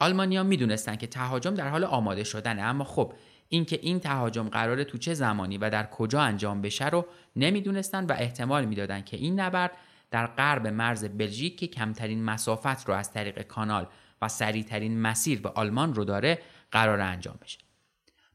آلمانیا 0.00 0.42
می‌دونستند 0.42 0.98
که 0.98 1.06
تهاجم 1.06 1.54
در 1.54 1.68
حال 1.68 1.84
آماده 1.84 2.24
شدنه 2.24 2.62
اما 2.62 2.84
خب 2.84 3.12
اینکه 3.48 3.78
این 3.82 4.00
تهاجم 4.00 4.48
قراره 4.48 4.84
تو 4.84 4.98
چه 4.98 5.14
زمانی 5.14 5.58
و 5.58 5.70
در 5.70 5.86
کجا 5.86 6.20
انجام 6.20 6.62
بشه 6.62 6.88
رو 6.88 7.06
نمی‌دونستند 7.36 8.10
و 8.10 8.12
احتمال 8.12 8.64
می‌دادن 8.64 9.00
که 9.00 9.16
این 9.16 9.40
نبرد 9.40 9.70
در 10.10 10.26
غرب 10.26 10.66
مرز 10.66 11.04
بلژیک 11.04 11.58
که 11.58 11.66
کمترین 11.66 12.24
مسافت 12.24 12.88
رو 12.88 12.94
از 12.94 13.12
طریق 13.12 13.42
کانال 13.42 13.86
و 14.22 14.28
سریعترین 14.28 15.00
مسیر 15.00 15.40
به 15.40 15.48
آلمان 15.48 15.94
رو 15.94 16.04
داره 16.04 16.38
قرار 16.70 17.00
انجام 17.00 17.38
بشه. 17.42 17.58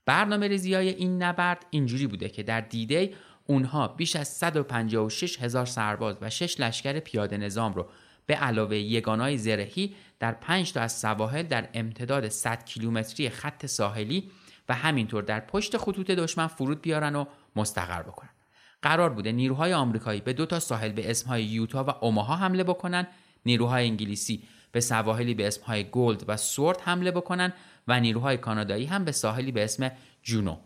برنامه 0.06 0.48
ریزی 0.48 0.74
های 0.74 0.90
این 0.90 1.24
نبرد 1.24 1.66
اینجوری 1.70 2.08
بوده 2.08 2.30
که 2.30 2.44
در 2.44 2.62
دیدی 2.62 3.16
اونها 3.50 3.88
بیش 3.88 4.16
از 4.16 4.28
156 4.28 5.40
هزار 5.40 5.66
سرباز 5.66 6.16
و 6.22 6.30
6 6.30 6.60
لشکر 6.60 7.00
پیاده 7.00 7.38
نظام 7.38 7.74
رو 7.74 7.88
به 8.26 8.36
علاوه 8.36 8.76
یگانای 8.76 9.38
زرهی 9.38 9.96
در 10.20 10.32
5 10.32 10.74
تا 10.74 10.82
از 10.82 11.00
سواحل 11.00 11.44
در 11.44 11.70
امتداد 11.74 12.30
100 12.30 12.66
کیلومتری 12.66 13.30
خط 13.30 13.66
ساحلی 13.66 14.32
و 14.70 14.74
همینطور 14.74 15.24
در 15.24 15.40
پشت 15.40 15.78
خطوط 15.78 16.12
دشمن 16.12 16.48
فرود 16.48 16.82
بیارن 16.82 17.16
و 17.16 17.26
مستقر 17.56 18.02
بکنن. 18.02 18.30
قرار 18.82 19.10
بوده 19.10 19.32
نیروهای 19.32 19.74
آمریکایی 19.74 20.22
به 20.22 20.34
دو 20.34 20.46
تا 20.46 20.60
ساحل 20.60 20.92
به 20.92 21.12
اسمهای 21.12 21.44
یوتا 21.44 21.84
و 21.84 21.90
اوماها 21.90 22.36
حمله 22.36 22.64
بکنن، 22.64 23.08
نیروهای 23.46 23.86
انگلیسی 23.86 24.44
به 24.72 24.80
سواحلی 24.80 25.34
به 25.34 25.48
اسمهای 25.48 25.90
گلد 25.92 26.24
و 26.28 26.38
سورت 26.38 26.88
حمله 26.88 27.12
بکنن 27.12 27.54
و 27.88 28.00
نیروهای 28.00 28.38
کانادایی 28.38 28.86
هم 28.86 29.06
به 29.06 29.12
ساحلی 29.12 29.52
به 29.52 29.64
اسم 29.64 29.92
جونو 30.24 30.58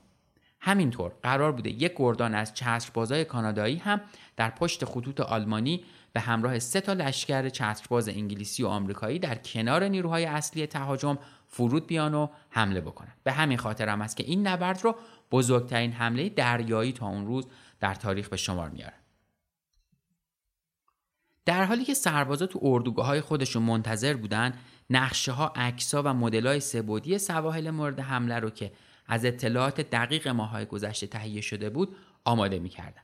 همینطور 0.66 1.12
قرار 1.24 1.52
بوده 1.52 1.70
یک 1.70 1.94
گردان 1.96 2.36
از 2.36 2.54
چتربازای 2.54 3.26
کانادایی 3.26 3.78
هم 3.78 4.02
در 4.36 4.50
پشت 4.50 4.86
خطوط 4.86 5.20
آلمانی 5.20 5.84
به 6.14 6.20
همراه 6.20 6.60
سه 6.60 6.82
تا 6.82 6.94
لشکر 6.94 7.50
چترباز 7.50 8.10
انگلیسی 8.10 8.64
و 8.64 8.68
آمریکایی 8.68 9.20
در 9.20 9.36
کنار 9.36 9.84
نیروهای 9.84 10.26
اصلی 10.26 10.68
تهاجم 10.68 11.18
فرود 11.48 11.88
بیان 11.88 12.14
و 12.14 12.28
حمله 12.50 12.82
بکنن 12.82 13.14
به 13.24 13.32
همین 13.32 13.58
خاطر 13.58 13.90
هم 13.90 14.02
است 14.02 14.18
که 14.18 14.24
این 14.24 14.48
نبرد 14.48 14.84
رو 14.84 14.96
بزرگترین 15.32 15.92
حمله 15.92 16.30
دریایی 16.30 16.92
تا 16.92 17.08
اون 17.08 17.26
روز 17.26 17.48
در 17.80 17.96
تاریخ 17.96 18.30
به 18.30 18.38
شمار 18.38 18.70
میاره. 18.70 18.94
در 21.46 21.64
حالی 21.64 21.86
که 21.86 21.94
سربازا 21.94 22.46
تو 22.46 22.60
اردوگاه 22.62 23.06
های 23.06 23.22
خودشون 23.22 23.64
منتظر 23.64 24.14
بودن 24.14 24.54
نقشه 24.90 25.32
ها 25.32 25.54
عکس 25.56 25.94
و 25.94 26.14
مدل 26.14 26.48
های 26.48 26.60
سبودی 26.60 27.18
سواحل 27.18 27.70
مورد 27.70 28.00
حمله 28.00 28.40
رو 28.40 28.50
که 28.50 28.72
از 29.08 29.26
اطلاعات 29.26 29.82
دقیق 29.82 30.28
ماهای 30.28 30.66
گذشته 30.66 31.08
تهیه 31.08 31.42
شده 31.42 31.70
بود 31.70 31.96
آماده 32.26 32.60
می‌کردن 32.60 33.02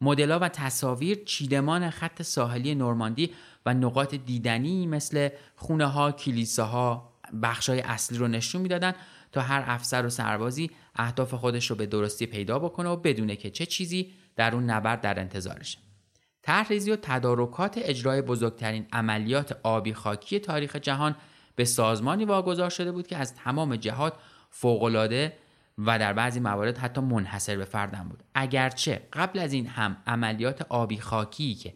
مدل‌ها 0.00 0.38
و 0.38 0.48
تصاویر 0.48 1.24
چیدمان 1.24 1.90
خط 1.90 2.22
ساحلی 2.22 2.74
نورماندی 2.74 3.32
و 3.66 3.74
نقاط 3.74 4.14
دیدنی 4.14 4.86
مثل 4.86 5.28
خونه 5.56 5.86
ها، 5.86 6.12
کلیساها، 6.12 7.12
بخشای 7.42 7.80
اصلی 7.80 8.18
رو 8.18 8.28
نشون 8.28 8.62
می‌دادن 8.62 8.94
تا 9.32 9.40
هر 9.40 9.64
افسر 9.66 10.06
و 10.06 10.10
سربازی 10.10 10.70
اهداف 10.96 11.34
خودش 11.34 11.70
رو 11.70 11.76
به 11.76 11.86
درستی 11.86 12.26
پیدا 12.26 12.58
بکنه 12.58 12.88
و 12.88 12.96
بدونه 12.96 13.36
که 13.36 13.50
چه 13.50 13.66
چیزی 13.66 14.12
در 14.36 14.54
اون 14.54 14.64
نبرد 14.64 15.00
در 15.00 15.20
انتظارشه. 15.20 15.78
طرحریزی 16.42 16.90
و 16.90 16.96
تدارکات 16.96 17.78
اجرای 17.78 18.22
بزرگترین 18.22 18.86
عملیات 18.92 19.58
آبی 19.62 19.94
خاکی 19.94 20.38
تاریخ 20.38 20.76
جهان 20.76 21.16
به 21.56 21.64
سازمانی 21.64 22.24
واگذار 22.24 22.70
شده 22.70 22.92
بود 22.92 23.06
که 23.06 23.16
از 23.16 23.34
تمام 23.34 23.76
جهات 23.76 24.14
فوقالعاده 24.52 25.32
و 25.78 25.98
در 25.98 26.12
بعضی 26.12 26.40
موارد 26.40 26.78
حتی 26.78 27.00
منحصر 27.00 27.56
به 27.56 27.64
فردن 27.64 28.08
بود. 28.08 28.22
اگرچه 28.34 29.02
قبل 29.12 29.38
از 29.38 29.52
این 29.52 29.66
هم 29.66 29.96
عملیات 30.06 30.62
آبی 30.68 30.98
خاکی 30.98 31.54
که 31.54 31.74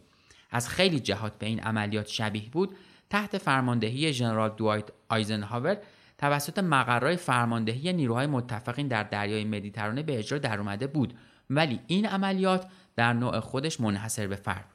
از 0.51 0.69
خیلی 0.69 0.99
جهات 0.99 1.37
به 1.39 1.45
این 1.45 1.59
عملیات 1.59 2.07
شبیه 2.07 2.49
بود 2.49 2.75
تحت 3.09 3.37
فرماندهی 3.37 4.13
ژنرال 4.13 4.49
دوایت 4.49 4.85
آیزنهاور 5.09 5.77
توسط 6.17 6.59
مقرهای 6.59 7.15
فرماندهی 7.15 7.93
نیروهای 7.93 8.27
متفقین 8.27 8.87
در 8.87 9.03
دریای 9.03 9.45
مدیترانه 9.45 10.03
به 10.03 10.19
اجرا 10.19 10.37
در 10.37 10.59
اومده 10.59 10.87
بود. 10.87 11.13
ولی 11.49 11.79
این 11.87 12.05
عملیات 12.05 12.67
در 12.95 13.13
نوع 13.13 13.39
خودش 13.39 13.81
منحصر 13.81 14.27
به 14.27 14.35
فرد 14.35 14.65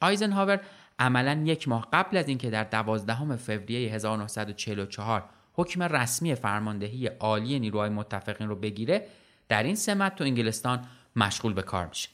آیزنهاور 0.00 0.60
عملا 0.98 1.42
یک 1.44 1.68
ماه 1.68 1.88
قبل 1.92 2.16
از 2.16 2.28
اینکه 2.28 2.50
در 2.50 2.64
دوازدهم 2.64 3.36
فوریه 3.36 3.94
1944 3.94 5.24
حکم 5.58 5.82
رسمی 5.82 6.34
فرماندهی 6.34 7.06
عالی 7.06 7.58
نیروهای 7.58 7.90
متفقین 7.90 8.48
رو 8.48 8.56
بگیره 8.56 9.06
در 9.48 9.62
این 9.62 9.74
سمت 9.74 10.14
تو 10.14 10.24
انگلستان 10.24 10.84
مشغول 11.16 11.52
به 11.52 11.62
کار 11.62 11.86
میشه. 11.86 12.08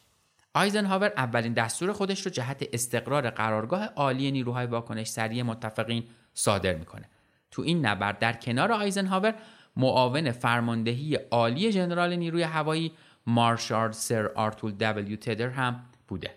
آیزنهاور 0.54 1.12
اولین 1.16 1.52
دستور 1.52 1.92
خودش 1.92 2.20
رو 2.20 2.30
جهت 2.30 2.68
استقرار 2.72 3.30
قرارگاه 3.30 3.84
عالی 3.84 4.30
نیروهای 4.30 4.66
واکنش 4.66 5.06
سریع 5.06 5.42
متفقین 5.42 6.04
صادر 6.34 6.74
می‌کنه. 6.74 7.10
تو 7.50 7.62
این 7.62 7.86
نبرد 7.86 8.18
در 8.18 8.32
کنار 8.32 8.72
آیزنهاور 8.72 9.34
معاون 9.76 10.30
فرماندهی 10.30 11.14
عالی 11.14 11.72
ژنرال 11.72 12.16
نیروی 12.16 12.42
هوایی 12.42 12.92
مارشال 13.26 13.92
سر 13.92 14.26
آرتور 14.26 14.72
دبلیو 14.72 15.16
تدر 15.16 15.48
هم 15.48 15.84
بوده. 16.08 16.30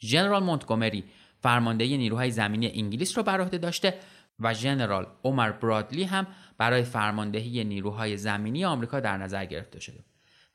ژنرال 0.00 0.42
مونتگومری 0.42 1.04
فرماندهی 1.40 1.96
نیروهای 1.98 2.30
زمینی 2.30 2.72
انگلیس 2.74 3.18
رو 3.18 3.24
بر 3.24 3.38
داشته 3.38 3.94
و 4.40 4.54
ژنرال 4.54 5.06
عمر 5.24 5.52
برادلی 5.52 6.04
هم 6.04 6.26
برای 6.58 6.82
فرماندهی 6.82 7.64
نیروهای 7.64 8.16
زمینی 8.16 8.64
آمریکا 8.64 9.00
در 9.00 9.16
نظر 9.16 9.44
گرفته 9.44 9.80
شده. 9.80 10.04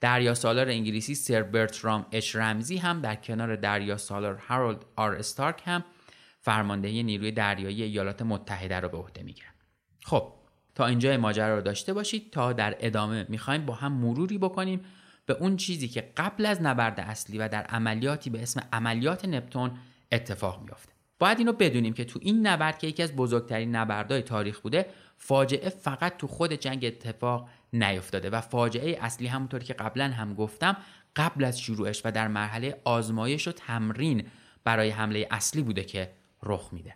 دریا 0.01 0.33
سالار 0.33 0.69
انگلیسی 0.69 1.15
سر 1.15 1.43
برترام 1.43 2.05
اچ 2.11 2.35
رمزی 2.35 2.77
هم 2.77 3.01
در 3.01 3.15
کنار 3.15 3.55
دریا 3.55 3.97
سالار 3.97 4.35
هارولد 4.35 4.85
آر 4.95 5.15
استارک 5.15 5.61
هم 5.65 5.83
فرماندهی 6.39 7.03
نیروی 7.03 7.31
دریایی 7.31 7.83
ایالات 7.83 8.21
متحده 8.21 8.79
رو 8.79 8.89
به 8.89 8.97
عهده 8.97 9.23
می‌گیرن. 9.23 9.53
خب 10.03 10.33
تا 10.75 10.85
اینجا 10.85 11.17
ماجرا 11.17 11.55
رو 11.55 11.61
داشته 11.61 11.93
باشید 11.93 12.31
تا 12.31 12.53
در 12.53 12.75
ادامه 12.79 13.25
می‌خوایم 13.29 13.65
با 13.65 13.73
هم 13.73 13.93
مروری 13.93 14.37
بکنیم 14.37 14.81
به 15.25 15.33
اون 15.33 15.57
چیزی 15.57 15.87
که 15.87 16.13
قبل 16.17 16.45
از 16.45 16.61
نبرد 16.61 16.99
اصلی 16.99 17.37
و 17.37 17.47
در 17.47 17.63
عملیاتی 17.63 18.29
به 18.29 18.41
اسم 18.41 18.61
عملیات 18.73 19.25
نپتون 19.25 19.71
اتفاق 20.11 20.63
میافته. 20.63 20.93
باید 21.19 21.39
اینو 21.39 21.53
بدونیم 21.53 21.93
که 21.93 22.05
تو 22.05 22.19
این 22.21 22.47
نبرد 22.47 22.77
که 22.79 22.87
یکی 22.87 23.03
از 23.03 23.15
بزرگترین 23.15 23.75
نبردهای 23.75 24.21
تاریخ 24.21 24.59
بوده 24.59 24.85
فاجعه 25.17 25.69
فقط 25.69 26.17
تو 26.17 26.27
خود 26.27 26.53
جنگ 26.53 26.85
اتفاق 26.85 27.49
نیفتاده 27.73 28.29
و 28.29 28.41
فاجعه 28.41 28.97
اصلی 29.01 29.27
همونطور 29.27 29.63
که 29.63 29.73
قبلا 29.73 30.07
هم 30.07 30.33
گفتم 30.33 30.77
قبل 31.15 31.43
از 31.43 31.61
شروعش 31.61 32.01
و 32.05 32.11
در 32.11 32.27
مرحله 32.27 32.81
آزمایش 32.83 33.47
و 33.47 33.51
تمرین 33.51 34.27
برای 34.63 34.89
حمله 34.89 35.27
اصلی 35.31 35.61
بوده 35.61 35.83
که 35.83 36.11
رخ 36.43 36.69
میده. 36.71 36.95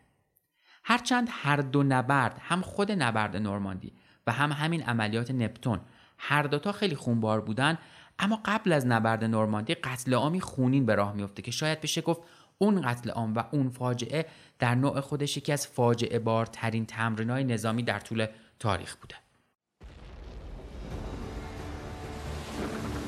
هرچند 0.83 1.27
هر 1.31 1.55
دو 1.55 1.83
نبرد 1.83 2.37
هم 2.41 2.61
خود 2.61 2.91
نبرد 2.91 3.37
نورماندی 3.37 3.93
و 4.27 4.31
هم 4.31 4.51
همین 4.51 4.83
عملیات 4.83 5.31
نپتون 5.31 5.79
هر 6.17 6.43
دوتا 6.43 6.71
خیلی 6.71 6.95
خونبار 6.95 7.41
بودن 7.41 7.77
اما 8.19 8.41
قبل 8.45 8.71
از 8.71 8.87
نبرد 8.87 9.23
نورماندی 9.23 9.73
قتل 9.73 10.13
عامی 10.13 10.41
خونین 10.41 10.85
به 10.85 10.95
راه 10.95 11.13
میفته 11.13 11.41
که 11.41 11.51
شاید 11.51 11.81
بشه 11.81 12.01
گفت 12.01 12.21
اون 12.57 12.81
قتل 12.81 13.09
عام 13.09 13.33
و 13.33 13.43
اون 13.51 13.69
فاجعه 13.69 14.25
در 14.59 14.75
نوع 14.75 14.99
خودش 14.99 15.37
یکی 15.37 15.51
از 15.51 15.67
فاجعه 15.67 16.19
بارترین 16.19 16.85
تمرینای 16.85 17.43
نظامی 17.43 17.83
در 17.83 17.99
طول 17.99 18.27
تاریخ 18.59 18.95
بوده. 18.95 19.15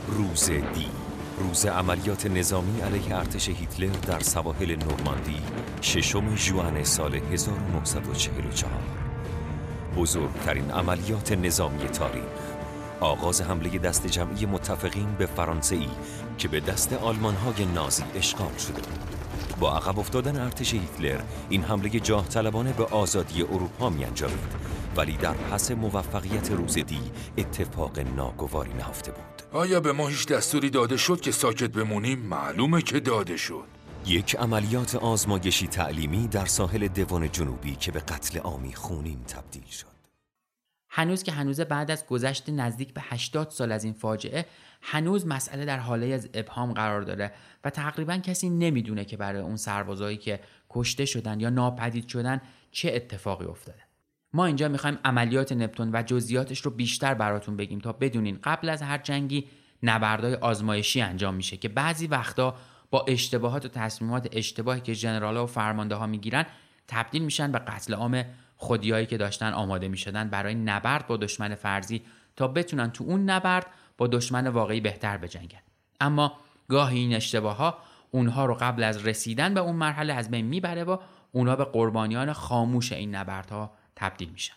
روز 0.08 0.50
دی. 0.50 0.88
روز 1.38 1.66
عملیات 1.66 2.26
نظامی 2.26 2.82
علیه 2.82 3.16
ارتش 3.16 3.50
هیتلر 3.50 3.88
در 3.88 4.20
سواحل 4.20 4.76
نورماندی 4.76 5.42
ششم 5.82 6.36
جوان 6.36 6.84
سال 6.84 7.16
1944 7.16 8.72
بزرگترین 9.98 10.72
عملیات 10.72 11.32
نظامی 11.32 11.88
تاریخ. 11.88 12.24
آغاز 13.00 13.42
حمله 13.42 13.78
دست 13.78 14.08
جمعی 14.08 14.46
متفقین 14.46 15.16
به 15.16 15.26
فرانسه 15.26 15.78
که 16.38 16.48
به 16.48 16.60
دست 16.60 16.94
آلمان 16.94 17.36
های 17.36 17.66
نازی 17.66 18.04
اشغال 18.16 18.58
شده 18.58 18.82
بود. 18.82 19.15
با 19.60 19.78
عقب 19.78 20.00
افتادن 20.00 20.42
ارتش 20.42 20.74
هیتلر 20.74 21.22
این 21.50 21.64
حمله 21.64 21.90
جاه 21.90 22.28
طلبانه 22.28 22.74
به 22.74 22.86
آزادی 22.86 23.42
اروپا 23.42 23.90
می 23.90 24.06
انجامید 24.06 24.76
ولی 24.96 25.18
در 25.18 25.34
پس 25.34 25.72
موفقیت 25.72 26.52
روز 26.52 26.74
دی 26.74 27.12
اتفاق 27.38 28.00
ناگواری 28.00 28.74
نهفته 28.74 29.12
بود. 29.12 29.42
آیا 29.52 29.80
به 29.80 29.92
ما 29.92 30.08
هیچ 30.08 30.28
دستوری 30.28 30.70
داده 30.70 30.98
شد 30.98 31.22
که 31.22 31.32
ساکت 31.32 31.72
بمونیم؟ 31.72 32.20
معلومه 32.20 32.82
که 32.82 33.00
داده 33.00 33.38
شد. 33.38 33.66
یک 34.06 34.36
عملیات 34.36 34.96
آزمایشی 34.96 35.68
تعلیمی 35.68 36.28
در 36.28 36.46
ساحل 36.46 36.88
دوان 36.88 37.32
جنوبی 37.32 37.76
که 37.76 37.92
به 37.92 38.00
قتل 38.00 38.40
عامی 38.40 38.74
خونین 38.74 39.24
تبدیل 39.24 39.66
شد. 39.66 39.96
هنوز 40.90 41.24
که 41.24 41.32
هنوز 41.32 41.62
بعد 41.62 41.92
از 41.92 42.06
گذشت 42.06 42.50
نزدیک 42.50 42.94
به 42.94 43.02
80 43.04 43.50
سال 43.50 43.72
از 43.72 43.84
این 43.84 43.94
فاجعه 43.94 44.46
هنوز 44.88 45.28
مسئله 45.28 45.66
در 45.66 45.80
حاله 45.80 46.06
از 46.06 46.30
ابهام 46.34 46.74
قرار 46.74 47.02
داره 47.02 47.32
و 47.64 47.70
تقریبا 47.70 48.18
کسی 48.18 48.50
نمی‌دونه 48.50 49.06
که 49.06 49.18
برای 49.18 49.42
اون 49.42 49.56
سربازایی 49.56 50.18
که 50.18 50.40
کشته 50.70 51.06
شدن 51.06 51.40
یا 51.40 51.50
ناپدید 51.50 52.08
شدن 52.08 52.42
چه 52.72 52.92
اتفاقی 52.96 53.46
افتاده. 53.46 53.80
ما 54.34 54.46
اینجا 54.46 54.68
می‌خوایم 54.68 55.00
عملیات 55.06 55.52
نپتون 55.52 55.90
و 55.94 56.04
جزئیاتش 56.04 56.62
رو 56.62 56.72
بیشتر 56.72 57.14
براتون 57.14 57.58
بگیم 57.58 57.80
تا 57.80 57.94
بدونین 57.94 58.40
قبل 58.44 58.70
از 58.70 58.82
هر 58.82 58.98
جنگی 58.98 59.48
نبردهای 59.84 60.36
آزمایشی 60.36 61.02
انجام 61.02 61.36
میشه 61.36 61.58
که 61.58 61.70
بعضی 61.70 62.08
وقتا 62.08 62.56
با 62.92 63.06
اشتباهات 63.08 63.66
و 63.66 63.68
تصمیمات 63.68 64.28
اشتباهی 64.32 64.82
که 64.82 64.94
ژنرالها 64.94 65.44
و 65.44 65.48
فرمانده 65.48 65.96
ها 65.96 66.08
می‌گیرن 66.08 66.46
تبدیل 66.88 67.24
میشن 67.26 67.52
به 67.52 67.60
قتل 67.60 67.94
عام 67.94 68.26
خودیایی 68.58 69.06
که 69.06 69.18
داشتن 69.18 69.54
آماده 69.54 69.88
می‌شدن 69.88 70.30
برای 70.30 70.56
نبرد 70.56 71.08
با 71.08 71.18
دشمن 71.18 71.56
فرضی 71.56 72.02
تا 72.36 72.48
بتونن 72.48 72.92
تو 72.92 73.04
اون 73.04 73.30
نبرد 73.30 73.66
با 73.98 74.08
دشمن 74.08 74.48
واقعی 74.48 74.82
بهتر 74.82 75.18
بجنگن. 75.18 75.62
اما 76.02 76.34
گاهی 76.70 77.00
این 77.00 77.16
اشتباه 77.16 77.58
ها 77.58 77.78
اونها 78.12 78.46
رو 78.46 78.54
قبل 78.54 78.84
از 78.84 79.08
رسیدن 79.08 79.54
به 79.54 79.60
اون 79.60 79.76
مرحله 79.76 80.14
از 80.14 80.32
بین 80.32 80.46
می‌بره 80.46 80.84
و 80.84 80.98
اونها 81.32 81.56
به 81.56 81.64
قربانیان 81.64 82.34
خاموش 82.34 82.92
این 82.92 83.16
نبردها 83.16 83.72
تبدیل 83.96 84.30
میشن. 84.30 84.54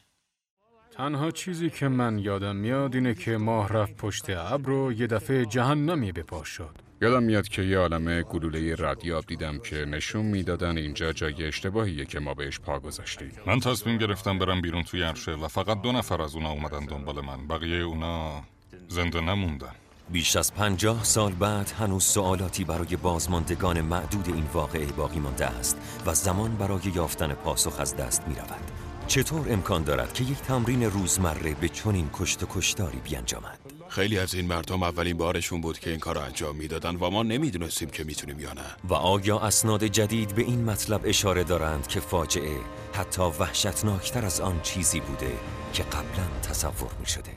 تنها 0.91 1.31
چیزی 1.31 1.71
که 1.71 1.89
من 1.89 2.19
یادم 2.19 2.57
میاد 2.57 2.95
اینه 2.95 3.15
که 3.15 3.37
ماه 3.37 3.69
رفت 3.69 3.97
پشت 3.97 4.31
ابر 4.31 4.71
و 4.71 4.93
یه 4.93 5.07
دفعه 5.07 5.47
جهنمی 5.47 6.13
به 6.13 6.23
پا 6.23 6.45
شد 6.45 6.77
یادم 7.03 7.23
میاد 7.23 7.49
که 7.49 7.63
یه 7.63 7.79
عالمه 7.79 8.23
گلوله 8.23 8.75
ردیاب 8.79 9.27
دیدم 9.27 9.59
که 9.59 9.77
نشون 9.77 10.27
می‌دادن 10.27 10.79
اینجا 10.79 11.13
جای 11.13 11.45
اشتباهیه 11.45 12.05
که 12.05 12.21
ما 12.21 12.35
بهش 12.35 12.61
پا 12.61 12.79
گذاشتیم. 12.79 13.33
من 13.47 13.61
تصمیم 13.61 13.99
گرفتم 13.99 14.39
برم 14.39 14.61
بیرون 14.61 14.83
توی 14.83 15.03
عرشه 15.03 15.33
و 15.33 15.49
فقط 15.49 15.83
دو 15.83 15.93
نفر 15.93 16.23
از 16.23 16.35
اونا 16.35 16.51
اومدن 16.51 16.87
دنبال 16.87 17.25
من. 17.25 17.49
بقیه 17.49 17.83
اونا 17.83 18.43
زنده 18.89 19.21
نموندن 19.21 19.73
بیش 20.11 20.37
از 20.37 20.55
پنجاه 20.55 21.05
سال 21.05 21.33
بعد 21.33 21.73
هنوز 21.79 22.05
سوالاتی 22.05 22.65
برای 22.65 22.97
بازماندگان 22.97 23.81
معدود 23.81 24.29
این 24.29 24.45
واقعه 24.53 24.87
باقی 24.87 25.21
مانده 25.21 25.47
است 25.47 25.77
و 26.07 26.15
زمان 26.15 26.57
برای 26.57 26.81
یافتن 26.95 27.35
پاسخ 27.35 27.81
از 27.81 27.97
دست 27.97 28.29
می 28.29 28.35
رود. 28.35 28.71
چطور 29.07 29.53
امکان 29.53 29.83
دارد 29.83 30.13
که 30.13 30.25
یک 30.25 30.39
تمرین 30.39 30.83
روزمره 30.83 31.55
به 31.55 31.69
چنین 31.69 32.11
کشت 32.13 32.43
و 32.43 32.47
کشتاری 32.55 32.99
بیانجامد؟ 32.99 33.59
خیلی 33.89 34.19
از 34.19 34.35
این 34.35 34.47
مردم 34.47 34.83
اولین 34.83 35.17
بارشون 35.17 35.61
بود 35.61 35.79
که 35.79 35.91
این 35.91 35.99
کار 35.99 36.15
رو 36.15 36.21
انجام 36.21 36.57
می‌دادن 36.57 36.97
و 36.97 37.11
ما 37.11 37.23
نمی‌دونستیم 37.23 37.91
که 37.91 38.05
می‌تونیم 38.05 38.41
یا 38.41 38.53
نه 38.53 38.77
و 38.89 38.95
آیا 38.95 39.39
اسناد 39.39 39.85
جدید 39.85 40.35
به 40.35 40.43
این 40.43 40.65
مطلب 40.65 41.01
اشاره 41.05 41.45
دارند 41.45 41.87
که 41.87 42.01
فاجعه 42.01 42.57
حتی 42.93 43.23
وحشتناکتر 43.23 44.25
از 44.25 44.41
آن 44.41 44.61
چیزی 44.63 45.01
بوده 45.01 45.33
که 45.73 45.83
قبلا 45.83 46.41
تصور 46.43 46.91
می 47.01 47.07
شده؟ 47.07 47.31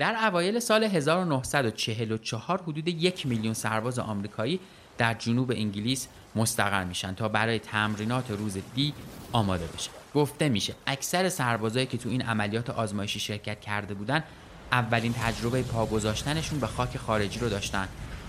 در 0.00 0.26
اوایل 0.26 0.58
سال 0.58 0.84
1944 0.84 2.62
حدود 2.62 2.88
یک 2.88 3.26
میلیون 3.26 3.54
سرباز 3.54 3.98
آمریکایی 3.98 4.60
در 4.98 5.14
جنوب 5.14 5.50
انگلیس 5.50 6.08
مستقر 6.36 6.84
میشن 6.84 7.14
تا 7.14 7.28
برای 7.28 7.58
تمرینات 7.58 8.30
روز 8.30 8.58
دی 8.74 8.94
آماده 9.32 9.66
بشن 9.66 9.90
گفته 10.14 10.48
میشه 10.48 10.74
اکثر 10.86 11.28
سربازایی 11.28 11.86
که 11.86 11.98
تو 11.98 12.08
این 12.08 12.22
عملیات 12.22 12.70
آزمایشی 12.70 13.20
شرکت 13.20 13.60
کرده 13.60 13.94
بودن 13.94 14.24
اولین 14.72 15.12
تجربه 15.12 15.62
پا 15.62 15.86
گذاشتنشون 15.86 16.60
به 16.60 16.66
خاک 16.66 16.96
خارجی 16.96 17.40
رو 17.40 17.48
داشتن 17.48 17.88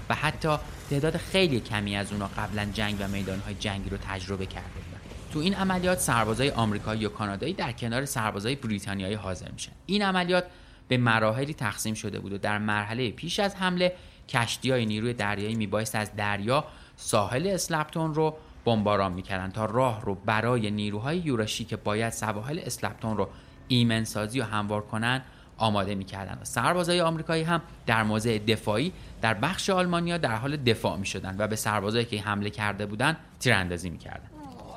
و 0.09 0.15
حتی 0.15 0.55
تعداد 0.89 1.17
خیلی 1.17 1.59
کمی 1.59 1.95
از 1.95 2.11
اونا 2.11 2.29
قبلا 2.37 2.65
جنگ 2.73 2.95
و 2.99 3.07
میدانهای 3.07 3.55
جنگی 3.59 3.89
رو 3.89 3.97
تجربه 3.97 4.45
کرده 4.45 4.67
بودن. 4.69 5.01
تو 5.33 5.39
این 5.39 5.53
عملیات 5.53 5.99
سربازای 5.99 6.51
آمریکایی 6.51 7.05
و 7.05 7.09
کانادایی 7.09 7.53
در 7.53 7.71
کنار 7.71 8.05
سربازای 8.05 8.55
بریتانیایی 8.55 9.13
حاضر 9.13 9.51
میشن. 9.51 9.71
این 9.85 10.01
عملیات 10.01 10.43
به 10.91 10.97
مراحلی 10.97 11.53
تقسیم 11.53 11.93
شده 11.93 12.19
بود 12.19 12.33
و 12.33 12.37
در 12.37 12.57
مرحله 12.57 13.11
پیش 13.11 13.39
از 13.39 13.55
حمله 13.55 13.93
کشتی 14.29 14.71
های 14.71 14.85
نیروی 14.85 15.13
دریایی 15.13 15.55
میبایست 15.55 15.95
از 15.95 16.15
دریا 16.15 16.65
ساحل 16.95 17.47
اسلپتون 17.47 18.13
رو 18.13 18.35
بمباران 18.65 19.13
می‌کردن 19.13 19.49
تا 19.51 19.65
راه 19.65 20.01
رو 20.01 20.15
برای 20.15 20.71
نیروهای 20.71 21.17
یورشی 21.17 21.65
که 21.65 21.77
باید 21.77 22.13
سواحل 22.13 22.59
اسلپتون 22.59 23.17
رو 23.17 23.29
ایمنسازی 23.67 24.39
و 24.39 24.43
هموار 24.43 24.81
کنن 24.81 25.21
آماده 25.57 25.95
می‌کردن. 25.95 26.37
و 26.41 26.45
سربازای 26.45 27.01
آمریکایی 27.01 27.43
هم 27.43 27.61
در 27.85 28.03
موضع 28.03 28.37
دفاعی 28.37 28.93
در 29.21 29.33
بخش 29.33 29.69
آلمانیا 29.69 30.17
در 30.17 30.35
حال 30.35 30.57
دفاع 30.57 30.97
می‌شدن 30.97 31.35
و 31.37 31.47
به 31.47 31.55
سربازایی 31.55 32.05
که 32.05 32.21
حمله 32.21 32.49
کرده 32.49 32.85
بودن 32.85 33.17
تیراندازی 33.39 33.89
می‌کردن. 33.89 34.29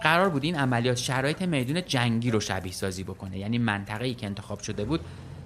قرار 0.03 0.29
بود 0.29 0.45
این 0.45 0.57
عملیات 0.57 0.97
شرایط 0.97 1.43
میدون 1.43 1.83
جنگی 1.87 2.31
رو 2.31 2.41
شبیه 2.41 2.73
سازی 2.73 3.05
بکنه 3.05 3.39
یعنی 3.39 3.59
منطقه‌ای 3.59 4.15
که 4.15 4.27
انتخاب 4.27 4.61
شده 4.61 4.85
بود 4.85 5.01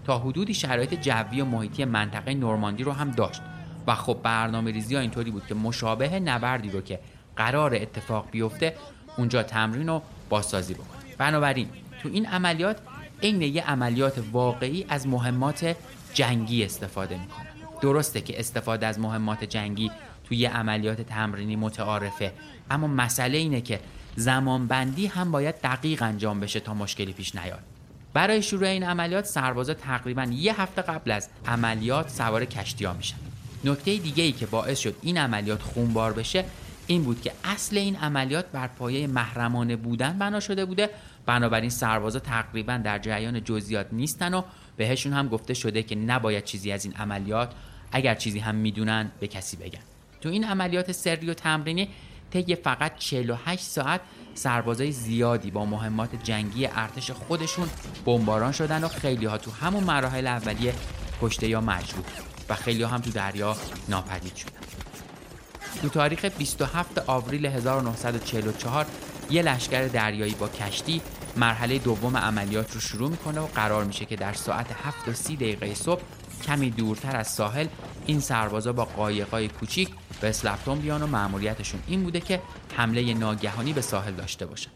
تا 0.08 0.18
حدودی 0.18 0.54
شرایط 0.54 0.94
جوی 0.94 1.40
و 1.40 1.44
محیطی 1.44 1.84
منطقه 1.84 2.34
نورماندی 2.34 2.84
رو 2.84 2.92
هم 2.92 3.10
داشت 3.10 3.42
و 3.86 3.94
خب 3.94 4.18
برنامه 4.22 4.70
ریزی 4.70 4.94
ها 4.94 5.00
اینطوری 5.00 5.30
بود 5.30 5.46
که 5.46 5.54
مشابه 5.54 6.20
نبردی 6.20 6.70
رو 6.70 6.80
که 6.80 7.00
قرار 7.36 7.74
اتفاق 7.74 8.28
بیفته 8.30 8.74
اونجا 9.18 9.42
تمرین 9.42 9.88
و 9.88 10.00
بازسازی 10.28 10.74
بکنه. 10.74 10.98
بنابراین 11.18 11.68
تو 12.02 12.08
این 12.08 12.26
عملیات 12.26 12.76
عین 13.22 13.42
یه 13.42 13.70
عملیات 13.70 14.22
واقعی 14.32 14.86
از 14.88 15.06
مهمات 15.06 15.76
جنگی 16.14 16.64
استفاده 16.64 17.18
می‌کنن 17.18 17.46
درسته 17.80 18.20
که 18.20 18.40
استفاده 18.40 18.86
از 18.86 19.00
مهمات 19.00 19.44
جنگی 19.44 19.90
توی 20.24 20.46
عملیات 20.46 21.00
تمرینی 21.00 21.56
متعارفه 21.56 22.32
اما 22.70 22.86
مسئله 22.86 23.38
اینه 23.38 23.60
که 23.60 23.80
زمانبندی 24.16 25.06
هم 25.06 25.30
باید 25.30 25.54
دقیق 25.60 26.02
انجام 26.02 26.40
بشه 26.40 26.60
تا 26.60 26.74
مشکلی 26.74 27.12
پیش 27.12 27.34
نیاد. 27.34 27.77
برای 28.12 28.42
شروع 28.42 28.68
این 28.68 28.82
عملیات 28.82 29.24
سربازا 29.24 29.74
تقریبا 29.74 30.24
یه 30.24 30.60
هفته 30.60 30.82
قبل 30.82 31.10
از 31.10 31.28
عملیات 31.46 32.08
سوار 32.08 32.44
کشتی 32.44 32.84
ها 32.84 32.92
میشن. 32.92 33.16
نکته 33.64 33.96
دیگه 33.96 34.24
ای 34.24 34.32
که 34.32 34.46
باعث 34.46 34.78
شد 34.78 34.96
این 35.02 35.18
عملیات 35.18 35.62
خونبار 35.62 36.12
بشه 36.12 36.44
این 36.86 37.02
بود 37.04 37.22
که 37.22 37.32
اصل 37.44 37.78
این 37.78 37.96
عملیات 37.96 38.46
بر 38.52 38.66
پایه 38.66 39.06
محرمانه 39.06 39.76
بودن 39.76 40.18
بنا 40.18 40.40
شده 40.40 40.64
بوده. 40.64 40.90
بنابراین 41.26 41.70
سربازا 41.70 42.18
تقریبا 42.18 42.76
در 42.84 42.98
جریان 42.98 43.44
جزئیات 43.44 43.86
نیستن 43.92 44.34
و 44.34 44.42
بهشون 44.76 45.12
هم 45.12 45.28
گفته 45.28 45.54
شده 45.54 45.82
که 45.82 45.94
نباید 45.94 46.44
چیزی 46.44 46.72
از 46.72 46.84
این 46.84 46.94
عملیات 46.94 47.52
اگر 47.92 48.14
چیزی 48.14 48.38
هم 48.38 48.54
می‌دونن 48.54 49.10
به 49.20 49.26
کسی 49.26 49.56
بگن. 49.56 49.80
تو 50.20 50.28
این 50.28 50.44
عملیات 50.44 50.92
سری 50.92 51.30
و 51.30 51.34
تمرینی 51.34 51.88
طی 52.30 52.54
فقط 52.54 52.98
48 52.98 53.64
ساعت 53.64 54.00
سربازای 54.38 54.92
زیادی 54.92 55.50
با 55.50 55.64
مهمات 55.64 56.10
جنگی 56.22 56.66
ارتش 56.66 57.10
خودشون 57.10 57.68
بمباران 58.04 58.52
شدن 58.52 58.84
و 58.84 58.88
خیلی 58.88 59.26
ها 59.26 59.38
تو 59.38 59.50
همون 59.50 59.84
مراحل 59.84 60.26
اولیه 60.26 60.74
کشته 61.22 61.48
یا 61.48 61.60
مجروح 61.60 62.04
و 62.48 62.54
خیلی 62.54 62.82
ها 62.82 62.88
هم 62.88 63.00
تو 63.00 63.10
دریا 63.10 63.56
ناپدید 63.88 64.36
شدن. 64.36 64.50
تو 65.82 65.88
تاریخ 65.88 66.24
27 66.24 66.98
آوریل 67.06 67.46
1944 67.46 68.86
یه 69.30 69.42
لشکر 69.42 69.86
دریایی 69.86 70.34
با 70.34 70.48
کشتی 70.48 71.00
مرحله 71.36 71.78
دوم 71.78 72.16
عملیات 72.16 72.74
رو 72.74 72.80
شروع 72.80 73.10
می‌کنه 73.10 73.40
و 73.40 73.46
قرار 73.46 73.84
میشه 73.84 74.04
که 74.04 74.16
در 74.16 74.32
ساعت 74.32 74.66
7 74.84 75.08
و 75.08 75.12
30 75.12 75.36
دقیقه 75.36 75.74
صبح 75.74 76.02
کمی 76.46 76.70
دورتر 76.70 77.16
از 77.16 77.28
ساحل 77.28 77.66
این 78.08 78.20
سربازا 78.20 78.72
با 78.72 78.84
قایقای 78.84 79.48
کوچیک 79.48 79.88
به 80.20 80.28
اسلپتون 80.28 80.78
بیان 80.78 81.02
و 81.02 81.06
مأموریتشون 81.06 81.80
این 81.86 82.02
بوده 82.02 82.20
که 82.20 82.40
حمله 82.76 83.14
ناگهانی 83.14 83.72
به 83.72 83.80
ساحل 83.80 84.12
داشته 84.12 84.46
باشن. 84.46 84.70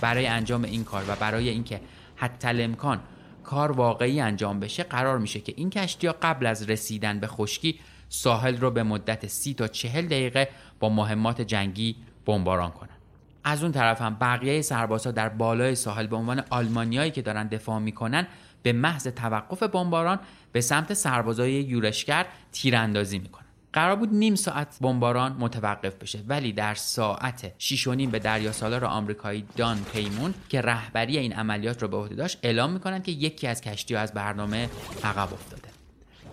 برای 0.00 0.26
انجام 0.26 0.64
این 0.64 0.84
کار 0.84 1.04
و 1.08 1.16
برای 1.16 1.48
اینکه 1.48 1.80
حتی 2.16 2.48
الامکان 2.48 3.00
کار 3.44 3.72
واقعی 3.72 4.20
انجام 4.20 4.60
بشه 4.60 4.82
قرار 4.82 5.18
میشه 5.18 5.40
که 5.40 5.54
این 5.56 5.70
کشتی 5.70 6.06
ها 6.06 6.14
قبل 6.22 6.46
از 6.46 6.70
رسیدن 6.70 7.20
به 7.20 7.26
خشکی 7.26 7.80
ساحل 8.08 8.56
رو 8.56 8.70
به 8.70 8.82
مدت 8.82 9.26
سی 9.26 9.54
تا 9.54 9.68
چهل 9.68 10.06
دقیقه 10.06 10.48
با 10.80 10.88
مهمات 10.88 11.40
جنگی 11.40 11.96
بمباران 12.26 12.70
کنن. 12.70 12.96
از 13.44 13.62
اون 13.62 13.72
طرف 13.72 14.02
هم 14.02 14.16
بقیه 14.20 14.62
سربازها 14.62 15.12
در 15.12 15.28
بالای 15.28 15.74
ساحل 15.74 16.06
به 16.06 16.16
عنوان 16.16 16.44
آلمانیایی 16.50 17.10
که 17.10 17.22
دارن 17.22 17.46
دفاع 17.46 17.78
می‌کنن 17.78 18.26
به 18.66 18.72
محض 18.72 19.08
توقف 19.08 19.62
بمباران 19.62 20.18
به 20.52 20.60
سمت 20.60 20.94
سربازای 20.94 21.52
یورشگر 21.52 22.26
تیراندازی 22.52 23.18
می‌کنن. 23.18 23.44
قرار 23.72 23.96
بود 23.96 24.14
نیم 24.14 24.34
ساعت 24.34 24.76
بمباران 24.80 25.36
متوقف 25.38 25.94
بشه 25.94 26.18
ولی 26.28 26.52
در 26.52 26.74
ساعت 26.74 27.52
6 27.58 27.86
و 27.86 27.94
نیم 27.94 28.10
به 28.10 28.18
دریا 28.18 28.52
سالار 28.52 28.84
آمریکایی 28.84 29.46
دان 29.56 29.84
پیمون 29.92 30.34
که 30.48 30.60
رهبری 30.60 31.18
این 31.18 31.32
عملیات 31.32 31.82
رو 31.82 31.88
به 31.88 31.96
عهده 31.96 32.14
داشت 32.14 32.38
اعلام 32.42 32.72
می‌کنن 32.72 33.02
که 33.02 33.12
یکی 33.12 33.46
از 33.46 33.60
کشتی 33.60 33.96
از 33.96 34.12
برنامه 34.12 34.68
عقب 35.04 35.32
افتاده. 35.32 35.68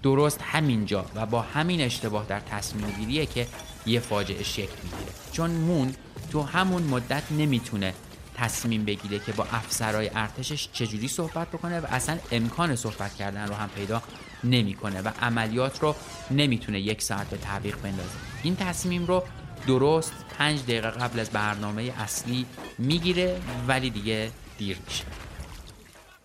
درست 0.04 0.41
همینجا 0.41 1.06
و 1.15 1.26
با 1.26 1.41
همین 1.41 1.82
اشتباه 1.82 2.26
در 2.26 2.39
تصمیم 2.39 2.91
گیریه 3.00 3.26
که 3.26 3.48
یه 3.86 4.00
فاجعه 4.00 4.43
شکل 4.43 4.78
می‌گیره. 4.84 5.12
چون 5.32 5.52
مون 5.52 5.93
تو 6.32 6.41
همون 6.41 6.84
مدت 6.84 7.32
نمی‌تونه 7.32 7.93
تصمیم 8.36 8.86
بگیره 8.86 9.19
که 9.19 9.32
با 9.32 9.43
افسرهای 9.43 10.12
ارتشش 10.15 10.69
چجوری 10.74 11.08
صحبت 11.08 11.48
بکنه 11.48 11.80
و 11.80 11.86
اصلا 11.89 12.17
امکان 12.32 12.76
صحبت 12.76 13.15
کردن 13.15 13.48
رو 13.48 13.54
هم 13.54 13.69
پیدا 13.69 14.04
نمی‌کنه 14.43 15.02
و 15.02 15.10
عملیات 15.22 15.80
رو 15.80 15.96
نمی‌تونه 16.32 16.80
یک 16.80 17.02
ساعت 17.02 17.30
به 17.30 17.38
تعویق 17.38 17.78
بندازه. 17.82 18.10
این 18.43 18.56
تصمیم 18.56 19.06
رو 19.06 19.24
درست 19.67 20.13
پنج 20.38 20.63
دقیقه 20.63 20.89
قبل 20.89 21.19
از 21.19 21.30
برنامه 21.30 21.93
اصلی 22.00 22.46
می‌گیره 22.78 23.41
ولی 23.67 23.89
دیگه 23.89 24.32
دیر 24.58 24.78
میشه. 24.88 25.04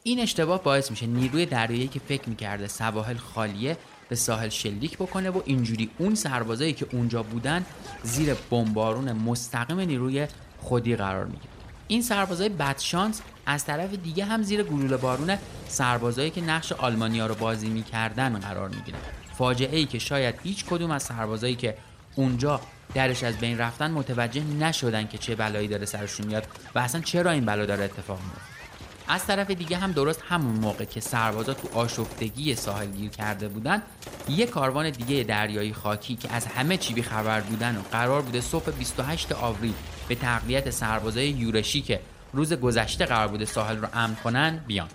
این 0.02 0.20
اشتباه 0.20 0.62
باعث 0.62 0.90
میشه 0.90 1.06
نیروی 1.06 1.46
دریایی 1.46 1.88
که 1.88 2.00
فکر 2.08 2.28
می‌کرده 2.28 2.68
سواحل 2.68 3.16
خالیه 3.16 3.76
به 4.08 4.16
ساحل 4.16 4.48
شلیک 4.48 4.96
بکنه 4.96 5.30
و 5.30 5.42
اینجوری 5.44 5.90
اون 5.98 6.14
سربازایی 6.14 6.72
که 6.72 6.86
اونجا 6.92 7.22
بودن 7.22 7.66
زیر 8.02 8.34
بمبارون 8.34 9.12
مستقیم 9.12 9.80
نیروی 9.80 10.26
خودی 10.58 10.96
قرار 10.96 11.24
می‌گیره. 11.24 11.57
این 11.88 12.02
سربازای 12.02 12.48
بدشانس 12.48 13.20
از 13.46 13.64
طرف 13.64 13.94
دیگه 13.94 14.24
هم 14.24 14.42
زیر 14.42 14.62
گلوله 14.62 14.96
بارون 14.96 15.38
سربازایی 15.68 16.30
که 16.30 16.40
نقش 16.40 16.72
آلمانیا 16.72 17.26
رو 17.26 17.34
بازی 17.34 17.68
می‌کردن 17.68 18.38
قرار 18.38 18.68
می‌گیرن. 18.68 18.98
فاجعه 19.38 19.78
ای 19.78 19.86
که 19.86 19.98
شاید 19.98 20.34
هیچ 20.42 20.64
کدوم 20.64 20.90
از 20.90 21.02
سربازایی 21.02 21.54
که 21.54 21.76
اونجا 22.14 22.60
درش 22.94 23.24
از 23.24 23.38
بین 23.38 23.58
رفتن 23.58 23.90
متوجه 23.90 24.42
نشدن 24.44 25.06
که 25.06 25.18
چه 25.18 25.34
بلایی 25.34 25.68
داره 25.68 25.86
سرشون 25.86 26.26
میاد 26.26 26.46
و 26.74 26.78
اصلا 26.78 27.00
چرا 27.00 27.30
این 27.30 27.44
بلا 27.44 27.66
داره 27.66 27.84
اتفاق 27.84 28.18
میفته 28.20 28.58
از 29.08 29.26
طرف 29.26 29.50
دیگه 29.50 29.76
هم 29.76 29.92
درست 29.92 30.22
همون 30.28 30.56
موقع 30.56 30.84
که 30.84 31.00
سربازا 31.00 31.54
تو 31.54 31.68
آشفتگی 31.78 32.54
ساحل 32.54 32.86
گیر 32.86 33.10
کرده 33.10 33.48
بودن 33.48 33.82
یه 34.28 34.46
کاروان 34.46 34.90
دیگه 34.90 35.24
دریایی 35.24 35.72
خاکی 35.72 36.16
که 36.16 36.32
از 36.32 36.46
همه 36.46 36.76
چی 36.76 37.02
خبر 37.02 37.40
بودن 37.40 37.76
و 37.76 37.80
قرار 37.92 38.22
بوده 38.22 38.40
صبح 38.40 38.70
28 38.70 39.32
آوریل 39.32 39.74
به 40.08 40.14
تقویت 40.14 40.70
سربازای 40.70 41.28
یورشی 41.28 41.80
که 41.80 42.00
روز 42.32 42.52
گذشته 42.52 43.06
قرار 43.06 43.28
بوده 43.28 43.44
ساحل 43.44 43.76
رو 43.76 43.88
امن 43.94 44.16
کنن 44.24 44.64
بیان. 44.66 44.88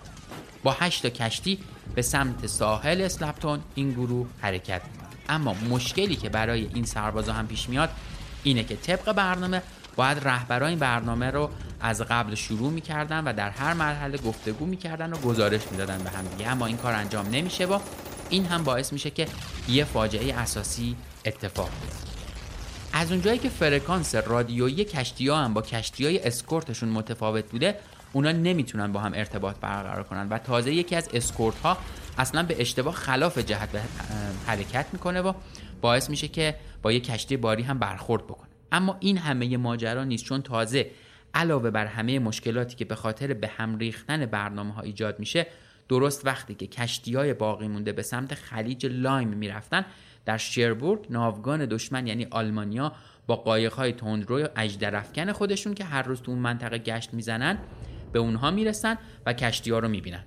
با 0.62 0.76
8 0.80 1.02
تا 1.02 1.08
کشتی 1.08 1.58
به 1.94 2.02
سمت 2.02 2.46
ساحل 2.46 3.00
اسلپتون 3.00 3.60
این 3.74 3.90
گروه 3.90 4.26
حرکت 4.40 4.82
می‌کنن. 4.92 5.08
اما 5.28 5.54
مشکلی 5.54 6.16
که 6.16 6.28
برای 6.28 6.68
این 6.74 6.84
سربازا 6.84 7.32
هم 7.32 7.46
پیش 7.46 7.68
میاد 7.68 7.90
اینه 8.42 8.64
که 8.64 8.76
طبق 8.76 9.12
برنامه 9.12 9.62
باید 9.96 10.18
رهبران 10.28 10.68
این 10.68 10.78
برنامه 10.78 11.30
رو 11.30 11.50
از 11.80 12.02
قبل 12.02 12.34
شروع 12.34 12.70
می‌کردن 12.72 13.24
و 13.24 13.32
در 13.32 13.50
هر 13.50 13.74
مرحله 13.74 14.18
گفتگو 14.18 14.66
می‌کردن 14.66 15.12
و 15.12 15.16
گزارش 15.16 15.60
می‌دادن 15.70 15.98
به 15.98 16.10
هم 16.10 16.26
دیگه. 16.26 16.48
اما 16.48 16.66
این 16.66 16.76
کار 16.76 16.92
انجام 16.92 17.26
نمیشه 17.30 17.66
و 17.66 17.78
این 18.30 18.46
هم 18.46 18.64
باعث 18.64 18.92
میشه 18.92 19.10
که 19.10 19.26
یه 19.68 19.84
فاجعه 19.84 20.34
اساسی 20.34 20.96
اتفاق 21.24 21.70
بیفته. 21.82 22.13
از 22.96 23.12
اونجایی 23.12 23.38
که 23.38 23.48
فرکانس 23.48 24.14
رادیویی 24.14 24.84
کشتی 24.84 25.28
ها 25.28 25.36
هم 25.36 25.54
با 25.54 25.62
کشتی 25.62 26.04
های 26.04 26.18
اسکورتشون 26.26 26.88
متفاوت 26.88 27.50
بوده 27.50 27.78
اونا 28.12 28.32
نمی‌تونن 28.32 28.92
با 28.92 29.00
هم 29.00 29.12
ارتباط 29.14 29.56
برقرار 29.56 30.02
کنن 30.02 30.28
و 30.28 30.38
تازه 30.38 30.74
یکی 30.74 30.96
از 30.96 31.08
اسکورت 31.14 31.58
ها 31.58 31.78
اصلا 32.18 32.42
به 32.42 32.60
اشتباه 32.60 32.94
خلاف 32.94 33.38
جهت 33.38 33.68
حرکت 34.46 34.86
می‌کنه 34.92 35.20
و 35.20 35.32
باعث 35.80 36.10
میشه 36.10 36.28
که 36.28 36.54
با 36.82 36.92
یه 36.92 37.00
کشتی 37.00 37.36
باری 37.36 37.62
هم 37.62 37.78
برخورد 37.78 38.24
بکنه. 38.24 38.48
اما 38.72 38.96
این 39.00 39.18
همه 39.18 39.56
ماجرا 39.56 40.04
نیست 40.04 40.24
چون 40.24 40.42
تازه 40.42 40.90
علاوه 41.34 41.70
بر 41.70 41.86
همه 41.86 42.18
مشکلاتی 42.18 42.76
که 42.76 42.84
به 42.84 42.94
خاطر 42.94 43.34
به 43.34 43.48
هم 43.48 43.78
ریختن 43.78 44.26
برنامه 44.26 44.72
ها 44.72 44.82
ایجاد 44.82 45.18
میشه 45.18 45.46
درست 45.88 46.26
وقتی 46.26 46.54
که 46.54 46.66
کشتی 46.66 47.14
های 47.14 47.34
باقی 47.34 47.68
مونده 47.68 47.92
به 47.92 48.02
سمت 48.02 48.34
خلیج 48.34 48.86
لایم 48.86 49.28
می‌رفتن 49.28 49.84
در 50.26 50.36
شیربورگ 50.36 51.06
ناوگان 51.10 51.66
دشمن 51.66 52.06
یعنی 52.06 52.26
آلمانیا 52.30 52.92
با 53.26 53.36
قایق‌های 53.36 53.92
تندرو 53.92 54.48
اجدرافکن 54.56 55.32
خودشون 55.32 55.74
که 55.74 55.84
هر 55.84 56.02
روز 56.02 56.22
تو 56.22 56.30
اون 56.30 56.40
منطقه 56.40 56.78
گشت 56.78 57.14
می‌زنن 57.14 57.58
به 58.12 58.18
اونها 58.18 58.50
می‌رسن 58.50 58.98
و 59.26 59.32
کشتی 59.32 59.70
ها 59.70 59.78
رو 59.78 59.88
می‌بینن. 59.88 60.24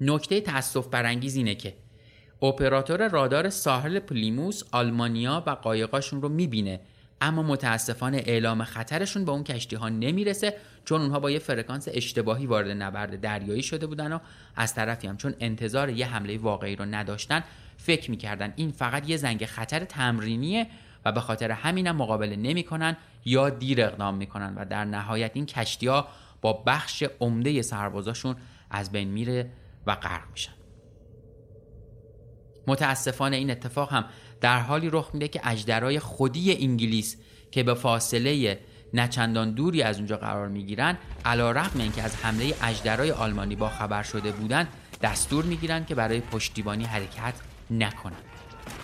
نکته 0.00 0.40
تاسف 0.40 0.86
برانگیز 0.86 1.36
اینه 1.36 1.54
که 1.54 1.74
اپراتور 2.42 3.08
رادار 3.08 3.50
ساحل 3.50 3.98
پلیموس 3.98 4.62
آلمانیا 4.72 5.42
و 5.46 5.50
قایقاشون 5.50 6.22
رو 6.22 6.28
می‌بینه 6.28 6.80
اما 7.20 7.42
متاسفانه 7.42 8.22
اعلام 8.26 8.64
خطرشون 8.64 9.24
به 9.24 9.32
اون 9.32 9.44
کشتی 9.44 9.76
ها 9.76 9.88
نمی‌رسه 9.88 10.54
چون 10.84 11.00
اونها 11.00 11.20
با 11.20 11.30
یه 11.30 11.38
فرکانس 11.38 11.88
اشتباهی 11.92 12.46
وارد 12.46 12.82
نبرد 12.82 13.20
دریایی 13.20 13.62
شده 13.62 13.86
بودن 13.86 14.12
و 14.12 14.18
از 14.56 14.74
طرفی 14.74 15.06
هم 15.06 15.16
چون 15.16 15.34
انتظار 15.40 15.90
یه 15.90 16.06
حمله 16.06 16.38
واقعی 16.38 16.76
رو 16.76 16.84
نداشتن 16.84 17.44
فکر 17.76 18.10
می‌کردن 18.10 18.52
این 18.56 18.70
فقط 18.70 19.08
یه 19.08 19.16
زنگ 19.16 19.46
خطر 19.46 19.84
تمرینیه 19.84 20.66
و 21.04 21.12
به 21.12 21.20
خاطر 21.20 21.50
همینم 21.50 21.96
مقابله 21.96 22.36
نمی‌کنن 22.36 22.96
یا 23.24 23.50
دیر 23.50 23.82
اقدام 23.82 24.16
می‌کنن 24.16 24.54
و 24.54 24.64
در 24.64 24.84
نهایت 24.84 25.30
این 25.34 25.46
کشتی 25.46 25.86
ها 25.86 26.08
با 26.40 26.52
بخش 26.52 27.04
عمده 27.20 27.62
سربازاشون 27.62 28.36
از 28.70 28.92
بین 28.92 29.08
میره 29.08 29.50
و 29.86 29.94
غرق 29.94 30.30
میشن. 30.30 30.52
متاسفانه 32.66 33.36
این 33.36 33.50
اتفاق 33.50 33.92
هم 33.92 34.04
در 34.40 34.60
حالی 34.60 34.90
رخ 34.92 35.10
میده 35.12 35.28
که 35.28 35.40
اجدرای 35.44 35.98
خودی 35.98 36.64
انگلیس 36.64 37.16
که 37.50 37.62
به 37.62 37.74
فاصله 37.74 38.60
نچندان 38.94 39.50
دوری 39.50 39.82
از 39.82 39.96
اونجا 39.96 40.16
قرار 40.16 40.48
می‌گیرن 40.48 40.98
علا 41.24 41.50
رقم 41.50 41.80
اینکه 41.80 42.02
از 42.02 42.16
حمله 42.16 42.54
اجدرای 42.62 43.10
آلمانی 43.10 43.56
با 43.56 43.68
خبر 43.68 44.02
شده 44.02 44.32
بودن 44.32 44.68
دستور 45.02 45.44
می‌گیرن 45.44 45.84
که 45.84 45.94
برای 45.94 46.20
پشتیبانی 46.20 46.84
حرکت 46.84 47.34
نکنن 47.70 48.16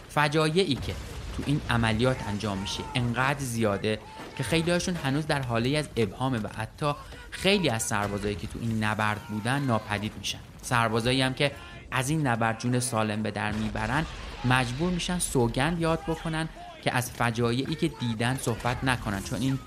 فجایعی 0.09 0.75
که 0.75 0.95
تو 1.37 1.43
این 1.47 1.61
عملیات 1.71 2.29
انجام 2.29 2.59
میشه 2.59 2.83
انقدر 2.95 3.39
زیاده 3.39 3.99
که 4.37 4.43
خیلی 4.43 4.71
هاشون 4.71 4.95
هنوز 4.95 5.27
در 5.27 5.43
حاله 5.43 5.79
از 5.79 5.89
ابهامه 5.97 6.39
و 6.39 6.49
حتی 6.57 6.93
خیلی 7.31 7.71
از 7.71 7.83
سربازایی 7.83 8.35
که 8.35 8.47
تو 8.47 8.59
این 8.63 8.85
نبرد 8.85 9.21
بودن 9.21 9.63
ناپدید 9.63 10.13
میشن. 10.19 10.39
سربازایی 10.63 11.23
هم 11.23 11.35
که 11.35 11.53
از 11.91 12.11
این 12.11 12.27
نبرد 12.27 12.59
جون 12.61 12.81
سالم 12.81 13.23
به 13.23 13.31
در 13.31 13.53
می‌برن 13.53 14.07
مجبور 14.45 14.91
میشن 14.91 15.19
سوگند 15.19 15.81
یاد 15.81 16.01
بکنن 16.03 16.49
که 16.85 16.95
از 16.95 17.11
فجایعی 17.11 17.75
که 17.75 17.89
دیدن 17.89 18.37
صحبت 18.37 18.85
نکنن 18.85 19.23
چون 19.23 19.41
این 19.41 19.59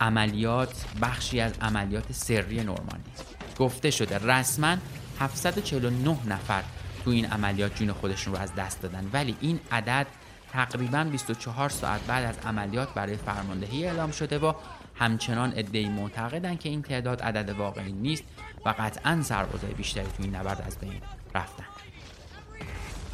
عملیات 0.00 0.84
بخشی 1.02 1.40
از 1.40 1.52
عملیات 1.60 2.12
سری 2.12 2.56
نورماندی 2.64 3.10
گفته 3.58 3.90
شده 3.90 4.18
رسما 4.18 4.76
749 5.20 6.16
نفر 6.26 6.62
تو 7.04 7.10
این 7.10 7.26
عملیات 7.26 7.76
جون 7.76 7.92
خودشون 7.92 8.34
رو 8.34 8.40
از 8.40 8.54
دست 8.54 8.82
دادن. 8.82 9.10
ولی 9.12 9.36
این 9.40 9.60
عدد 9.72 10.06
تقریبا 10.52 11.04
24 11.04 11.68
ساعت 11.68 12.00
بعد 12.06 12.24
از 12.24 12.38
عملیات 12.46 12.94
برای 12.94 13.16
فرماندهی 13.16 13.86
اعلام 13.86 14.10
شده 14.10 14.38
و 14.38 14.52
همچنان 14.94 15.52
ادعی 15.56 15.88
معتقدن 15.88 16.56
که 16.56 16.68
این 16.68 16.82
تعداد 16.82 17.22
عدد 17.22 17.50
واقعی 17.50 17.92
نیست 17.92 18.24
و 18.64 18.74
قطعا 18.78 19.22
سربازای 19.22 19.74
بیشتری 19.74 20.04
تو 20.04 20.22
این 20.22 20.34
نبرد 20.34 20.64
از 20.66 20.78
بین 20.78 21.00
رفتن. 21.34 21.64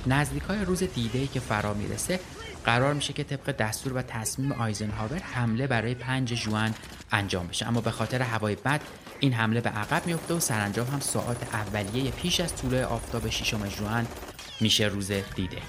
نزدیک 0.06 0.42
های 0.42 0.64
روز 0.64 0.82
دیده 0.82 1.26
که 1.26 1.40
فرا 1.40 1.74
می‌رسه 1.74 2.20
قرار 2.64 2.94
میشه 2.94 3.12
که 3.12 3.24
طبق 3.24 3.56
دستور 3.56 3.92
و 3.92 4.02
تصمیم 4.02 4.52
آیزنهاور 4.52 5.18
حمله 5.18 5.66
برای 5.66 5.94
پنج 5.94 6.32
جوان 6.34 6.74
انجام 7.12 7.46
بشه. 7.46 7.68
اما 7.68 7.80
به 7.80 7.90
خاطر 7.90 8.22
هوای 8.22 8.54
بد 8.54 8.80
این 9.20 9.32
حمله 9.32 9.60
به 9.60 9.70
عقب 9.70 10.06
میفته 10.06 10.34
و 10.34 10.40
سرانجام 10.40 10.86
هم 10.86 11.00
ساعات 11.00 11.54
اولیه 11.54 12.10
پیش 12.10 12.40
از 12.40 12.56
طلوع 12.56 12.82
آفتاب 12.82 13.28
ششم 13.30 13.68
جوان 13.68 14.06
میشه 14.60 14.84
روز 14.84 15.12
دیده. 15.12 15.62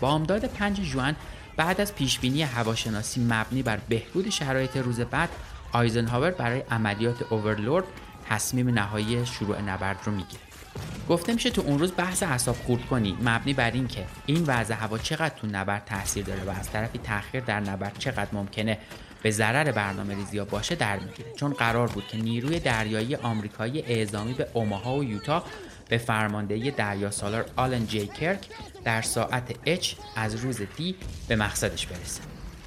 با 0.00 0.12
امداد 0.12 0.44
پنج 0.44 0.80
جوان 0.80 1.16
بعد 1.56 1.80
از 1.80 1.94
پیشبینی 1.94 2.42
هواشناسی 2.42 3.24
مبنی 3.24 3.62
بر 3.62 3.76
بهبود 3.88 4.30
شرایط 4.30 4.76
روز 4.76 5.00
بعد 5.00 5.28
آیزنهاور 5.72 6.30
برای 6.30 6.60
عملیات 6.70 7.32
اوورلورد 7.32 7.84
تصمیم 8.28 8.68
نهایی 8.68 9.26
شروع 9.26 9.60
نبرد 9.60 9.98
رو 10.04 10.12
می‌گیره. 10.12 10.42
گفته 11.08 11.32
میشه 11.32 11.50
تو 11.50 11.62
اون 11.62 11.78
روز 11.78 11.92
بحث 11.96 12.22
حساب 12.22 12.56
خورد 12.56 12.86
کنی 12.86 13.18
مبنی 13.22 13.52
بر 13.52 13.70
اینکه 13.70 14.06
این 14.26 14.44
وضع 14.46 14.74
هوا 14.74 14.98
چقدر 14.98 15.34
تو 15.36 15.46
نبرد 15.46 15.84
تاثیر 15.84 16.24
داره 16.24 16.44
و 16.44 16.50
از 16.50 16.70
طرفی 16.70 16.98
تاخیر 16.98 17.40
در 17.40 17.60
نبرد 17.60 17.98
چقدر 17.98 18.28
ممکنه. 18.32 18.78
به 19.26 19.32
ضرر 19.32 19.72
برنامه 19.72 20.14
ریزی 20.14 20.40
باشه 20.40 20.74
در 20.74 20.98
می‌گیره 20.98 21.32
چون 21.36 21.52
قرار 21.52 21.88
بود 21.88 22.06
که 22.06 22.16
نیروی 22.16 22.60
دریایی 22.60 23.14
آمریکایی 23.14 23.82
اعزامی 23.82 24.34
به 24.34 24.48
اوماها 24.52 24.96
و 24.96 25.04
یوتا 25.04 25.44
به 25.88 25.98
فرماندهی 25.98 26.70
دریا 26.70 27.10
سالار 27.10 27.44
آلن 27.56 27.86
جی 27.86 28.06
کرک 28.06 28.46
در 28.84 29.02
ساعت 29.02 29.52
H 29.82 29.86
از 30.16 30.34
روز 30.34 30.60
دی 30.76 30.96
به 31.28 31.36
مقصدش 31.36 31.86
برسه. 31.86 32.20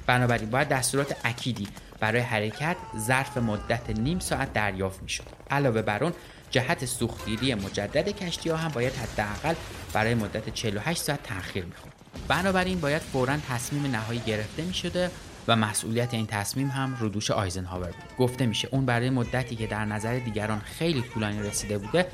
بنابراین 0.06 0.50
باید 0.50 0.68
دستورات 0.68 1.16
اکیدی 1.24 1.68
برای 2.00 2.20
حرکت 2.20 2.76
ظرف 2.98 3.36
مدت 3.36 3.90
نیم 3.90 4.18
ساعت 4.18 4.52
دریافت 4.52 5.02
می‌شد. 5.02 5.24
علاوه 5.50 5.82
بر 5.82 6.04
اون 6.04 6.12
جهت 6.50 6.84
سوختگیری 6.84 7.54
مجدد 7.54 8.08
کشتی 8.08 8.50
ها 8.50 8.56
هم 8.56 8.68
باید 8.68 8.92
حداقل 8.94 9.54
برای 9.92 10.14
مدت 10.14 10.54
48 10.54 11.02
ساعت 11.02 11.22
تاخیر 11.22 11.64
می‌خورد. 11.64 11.94
بنابراین 12.28 12.80
باید 12.80 13.02
فورا 13.02 13.36
تصمیم 13.36 13.86
نهایی 13.86 14.20
گرفته 14.26 14.62
می‌شده 14.62 15.10
و 15.48 15.56
مسئولیت 15.56 16.14
این 16.14 16.26
تصمیم 16.26 16.68
هم 16.68 16.96
رو 17.00 17.08
دوش 17.08 17.30
آیزنهاور 17.30 17.90
بود. 17.90 18.16
گفته 18.18 18.46
میشه 18.46 18.68
اون 18.72 18.86
برای 18.86 19.10
مدتی 19.10 19.56
که 19.56 19.66
در 19.66 19.84
نظر 19.84 20.18
دیگران 20.18 20.58
خیلی 20.58 21.02
طولانی 21.02 21.42
رسیده 21.42 21.78
بوده 21.78 22.06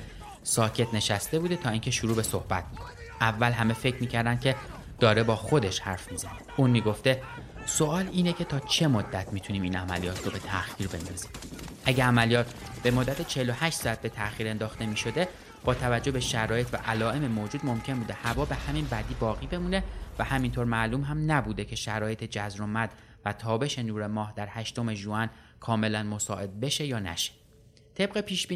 ساکت 0.43 0.95
نشسته 0.95 1.39
بوده 1.39 1.57
تا 1.57 1.71
اینکه 1.71 1.91
شروع 1.91 2.17
به 2.17 2.23
صحبت 2.23 2.65
می‌کنه. 2.71 2.93
اول 3.21 3.53
همه 3.53 3.75
فکر 3.75 3.97
می‌کردن 4.01 4.39
که 4.39 4.57
داره 5.01 5.23
با 5.23 5.37
خودش 5.37 5.81
حرف 5.81 6.13
می‌زنه. 6.13 6.33
اون 6.57 6.71
می‌گفته 6.71 7.23
سوال 7.67 8.09
اینه 8.13 8.33
که 8.33 8.45
تا 8.45 8.61
چه 8.61 8.89
مدت 8.89 9.33
می‌تونیم 9.33 9.63
این 9.63 9.77
عملیات 9.77 10.25
رو 10.25 10.31
به 10.31 10.39
تأخیر 10.39 10.89
بندازیم؟ 10.89 11.31
اگه 11.85 12.05
عملیات 12.05 12.55
به 12.83 12.91
مدت 12.91 13.29
48 13.29 13.79
ساعت 13.79 14.03
به 14.03 14.09
تأخیر 14.09 14.49
انداخته 14.49 14.87
می‌شده 14.87 15.29
با 15.65 15.75
توجه 15.75 16.13
به 16.13 16.21
شرایط 16.21 16.67
و 16.73 16.77
علائم 16.77 17.27
موجود 17.27 17.67
ممکن 17.67 17.95
بوده 17.95 18.15
هوا 18.15 18.45
به 18.45 18.55
همین 18.55 18.87
بدی 18.87 19.15
باقی 19.21 19.47
بمونه 19.47 19.83
و 20.19 20.25
همینطور 20.25 20.65
معلوم 20.65 21.03
هم 21.03 21.33
نبوده 21.33 21.65
که 21.65 21.77
شرایط 21.77 22.25
جزر 22.25 22.63
و 22.63 22.67
مد 22.67 22.91
و 23.27 23.33
تابش 23.33 23.79
نور 23.79 24.07
ماه 24.07 24.33
در 24.37 24.49
هشتم 24.51 24.95
جوان 24.95 25.31
کاملا 25.61 26.03
مساعد 26.03 26.61
بشه 26.61 26.87
یا 26.87 26.99
نشه. 26.99 27.33
طبق 27.95 28.21
پیش 28.21 28.49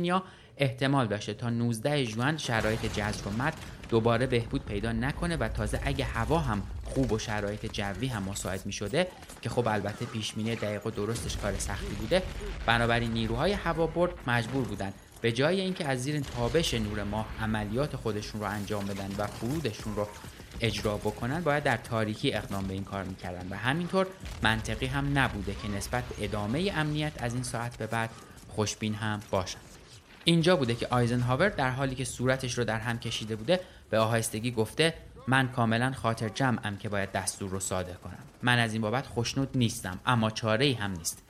احتمال 0.56 1.06
داشته 1.06 1.35
تا 1.35 1.50
19 1.50 2.06
جوان 2.06 2.37
شرایط 2.37 2.87
جزر 2.87 3.28
و 3.28 3.30
مد 3.30 3.54
دوباره 3.88 4.26
بهبود 4.26 4.64
پیدا 4.64 4.92
نکنه 4.92 5.37
و 5.37 5.48
تازه 5.48 5.80
اگه 5.83 6.04
هوا 6.04 6.38
هم 6.38 6.62
خوب 6.85 7.12
و 7.12 7.18
شرایط 7.18 7.72
جوی 7.72 8.06
هم 8.06 8.22
مساعد 8.22 8.66
می 8.66 8.72
شده 8.72 9.06
که 9.42 9.48
خب 9.48 9.68
البته 9.68 10.06
پیشبینی 10.06 10.56
دقیق 10.56 10.87
و 10.87 10.90
درستش 10.90 11.37
کار 11.37 11.59
سختی 11.59 11.94
بوده 11.94 12.22
بنابراین 12.66 13.12
نیروهای 13.12 13.52
هوابرد 13.52 14.12
مجبور 14.26 14.64
بودن 14.64 14.92
به 15.20 15.33
جای 15.33 15.61
اینکه 15.61 15.88
از 15.88 16.02
زیر 16.02 16.20
تابش 16.20 16.74
نور 16.74 17.02
ماه 17.02 17.26
عملیات 17.40 17.96
خودشون 17.96 18.40
رو 18.40 18.46
انجام 18.46 18.85
بدن 18.85 19.11
و 19.18 19.26
فرودشون 19.26 19.96
رو 19.96 20.09
اجرا 20.61 20.96
بکنن 20.96 21.40
باید 21.40 21.62
در 21.62 21.77
تاریکی 21.77 22.35
اقدام 22.35 22.66
به 22.66 22.75
این 22.75 22.85
کار 22.85 23.05
می‌کردن 23.05 23.46
و 23.51 23.57
همینطور 23.57 24.07
منطقی 24.42 24.87
هم 24.87 25.18
نبوده 25.18 25.55
که 25.55 25.68
نسبت 25.68 26.05
به 26.05 26.25
ادامه 26.25 26.73
امنیت 26.77 27.12
از 27.18 27.35
این 27.35 27.42
ساعت 27.42 27.77
به 27.77 27.87
بعد 27.87 28.11
خوشبین 28.49 28.94
هم 28.94 29.20
باشن. 29.31 29.59
اینجا 30.25 30.57
بوده 30.57 30.75
که 30.75 30.87
آیزنهاور 30.90 31.49
در 31.49 31.70
حالی 31.70 31.94
که 31.94 32.05
صورتش 32.05 32.59
رو 32.59 32.64
در 32.64 32.79
هم 32.79 32.99
کشیده 32.99 33.37
بوده 33.37 33.61
به 33.90 33.99
آهستگی 33.99 34.51
گفته 34.51 34.94
من 35.27 35.49
کاملا 35.49 35.92
خاطر 35.92 36.29
جمعم 36.29 36.77
که 36.77 36.88
باید 36.88 37.12
دستور 37.12 37.51
رو 37.51 37.61
صادر 37.61 37.94
کنم. 37.94 38.18
من 38.42 38.59
از 38.59 38.73
این 38.73 38.83
بابت 38.83 39.07
خوشنود 39.07 39.49
نیستم 39.55 40.01
اما 40.07 40.31
چاره 40.31 40.64
ای 40.64 40.73
هم 40.73 40.90
نیست. 40.90 41.23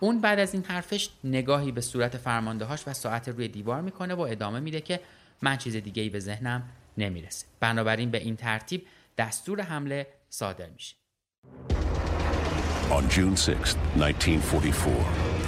اون 0.00 0.20
بعد 0.20 0.38
از 0.38 0.54
این 0.54 0.64
حرفش 0.64 1.10
نگاهی 1.24 1.72
به 1.72 1.80
صورت 1.80 2.16
فرماندهاش 2.16 2.88
و 2.88 2.92
ساعت 2.92 3.28
روی 3.28 3.48
دیوار 3.48 3.80
می‌کنه 3.80 4.14
و 4.14 4.20
ادامه 4.20 4.60
میده 4.60 4.80
که 4.80 5.00
من 5.42 5.56
چیز 5.56 5.76
دیگه 5.76 6.02
ای 6.02 6.08
به 6.08 6.20
ذهنم 6.20 6.62
نمیرسه 6.97 7.45
بنابراین 7.59 8.11
به 8.11 8.17
این 8.17 8.35
ترتیب 8.35 8.85
دستور 9.17 9.61
حمله 9.61 10.07
صادر 10.29 10.69
میشه 10.69 10.95
On 12.91 13.09
June 13.09 13.35
6, 13.35 13.75
1944, 13.95 14.93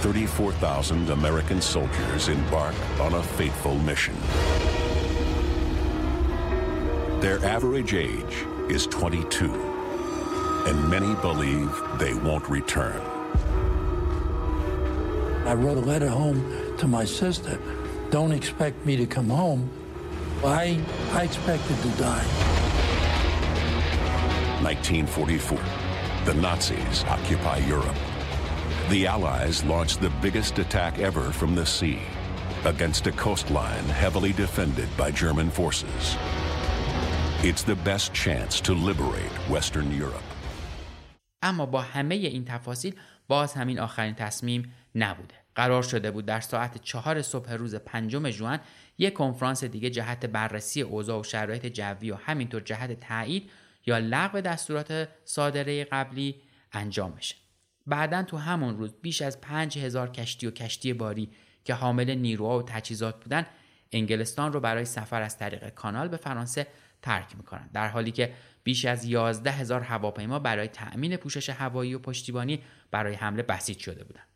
34,000 0.00 1.10
American 1.10 1.60
soldiers 1.60 2.28
embark 2.28 2.74
on 3.00 3.14
a 3.14 3.22
fateful 3.22 3.76
mission. 3.76 4.16
Their 7.20 7.38
average 7.44 7.94
age 7.94 8.46
is 8.68 8.86
22, 8.88 9.52
and 10.66 10.90
many 10.90 11.14
believe 11.22 11.70
they 11.98 12.14
won't 12.14 12.48
return. 12.48 13.00
I 15.46 15.54
wrote 15.54 15.78
a 15.78 15.86
letter 15.92 16.08
home 16.08 16.76
to 16.78 16.88
my 16.88 17.04
sister. 17.04 17.60
Don't 18.10 18.32
expect 18.32 18.84
me 18.84 18.96
to 18.96 19.06
come 19.06 19.28
home. 19.28 19.70
I, 20.44 20.80
I 21.12 21.22
expected 21.22 21.76
to 21.82 21.88
die. 21.98 22.26
1944. 24.62 25.58
The 26.24 26.34
Nazis 26.34 27.04
occupy 27.04 27.58
Europe. 27.58 27.96
The 28.90 29.06
Allies 29.06 29.64
launch 29.64 29.98
the 29.98 30.10
biggest 30.22 30.58
attack 30.58 30.98
ever 30.98 31.32
from 31.32 31.54
the 31.54 31.66
sea 31.66 32.00
against 32.64 33.06
a 33.06 33.12
coastline 33.12 33.84
heavily 33.84 34.32
defended 34.32 34.88
by 34.96 35.10
German 35.10 35.50
forces. 35.50 36.16
It's 37.42 37.62
the 37.62 37.76
best 37.76 38.12
chance 38.12 38.60
to 38.62 38.72
liberate 38.74 39.32
Western 39.48 39.90
Europe. 39.92 40.24
اما 41.42 41.66
با 41.66 41.80
همه 41.82 42.14
این 42.14 42.44
تفاصیل 42.44 42.94
باز 43.28 43.54
همین 43.54 43.78
آخرین 43.78 44.14
تصمیم 44.14 44.72
نبوده. 44.94 45.34
قرار 45.54 45.82
شده 45.82 46.10
بود 46.10 46.26
در 46.26 46.40
ساعت 46.40 46.82
چهار 46.82 47.22
صبح 47.22 47.52
روز 47.52 47.74
پنجم 47.74 48.30
جوان 48.30 48.58
یک 48.97 49.13
کنفرانس 49.13 49.63
دیگه 49.63 49.89
جهت 49.89 50.25
بررسی 50.25 50.81
اوضاع 50.81 51.19
و 51.19 51.23
شرایط 51.23 51.65
جوی 51.65 52.11
و 52.11 52.15
همینطور 52.15 52.61
جهت 52.61 52.99
تایید 52.99 53.49
یا 53.85 53.97
لغو 53.97 54.41
دستورات 54.41 55.09
صادره 55.25 55.83
قبلی 55.83 56.35
انجام 56.71 57.11
بشه. 57.11 57.35
بعدا 57.87 58.23
تو 58.23 58.37
همون 58.37 58.77
روز 58.77 58.93
بیش 59.01 59.21
از 59.21 59.41
پنج 59.41 59.77
هزار 59.77 60.11
کشتی 60.11 60.47
و 60.47 60.51
کشتی 60.51 60.93
باری 60.93 61.29
که 61.63 61.73
حامل 61.73 62.15
نیروها 62.15 62.59
و 62.59 62.63
تجهیزات 62.63 63.23
بودن 63.23 63.45
انگلستان 63.91 64.53
رو 64.53 64.59
برای 64.59 64.85
سفر 64.85 65.21
از 65.21 65.37
طریق 65.37 65.69
کانال 65.69 66.07
به 66.07 66.17
فرانسه 66.17 66.67
ترک 67.01 67.37
می‌کنن 67.37 67.69
در 67.73 67.87
حالی 67.87 68.11
که 68.11 68.33
بیش 68.63 68.85
از 68.85 69.05
11 69.05 69.51
هزار 69.51 69.81
هواپیما 69.81 70.39
برای 70.39 70.67
تأمین 70.67 71.17
پوشش 71.17 71.49
هوایی 71.49 71.93
و 71.93 71.99
پشتیبانی 71.99 72.63
برای 72.91 73.13
حمله 73.13 73.43
بسیج 73.43 73.79
شده 73.79 74.03
بودند. 74.03 74.30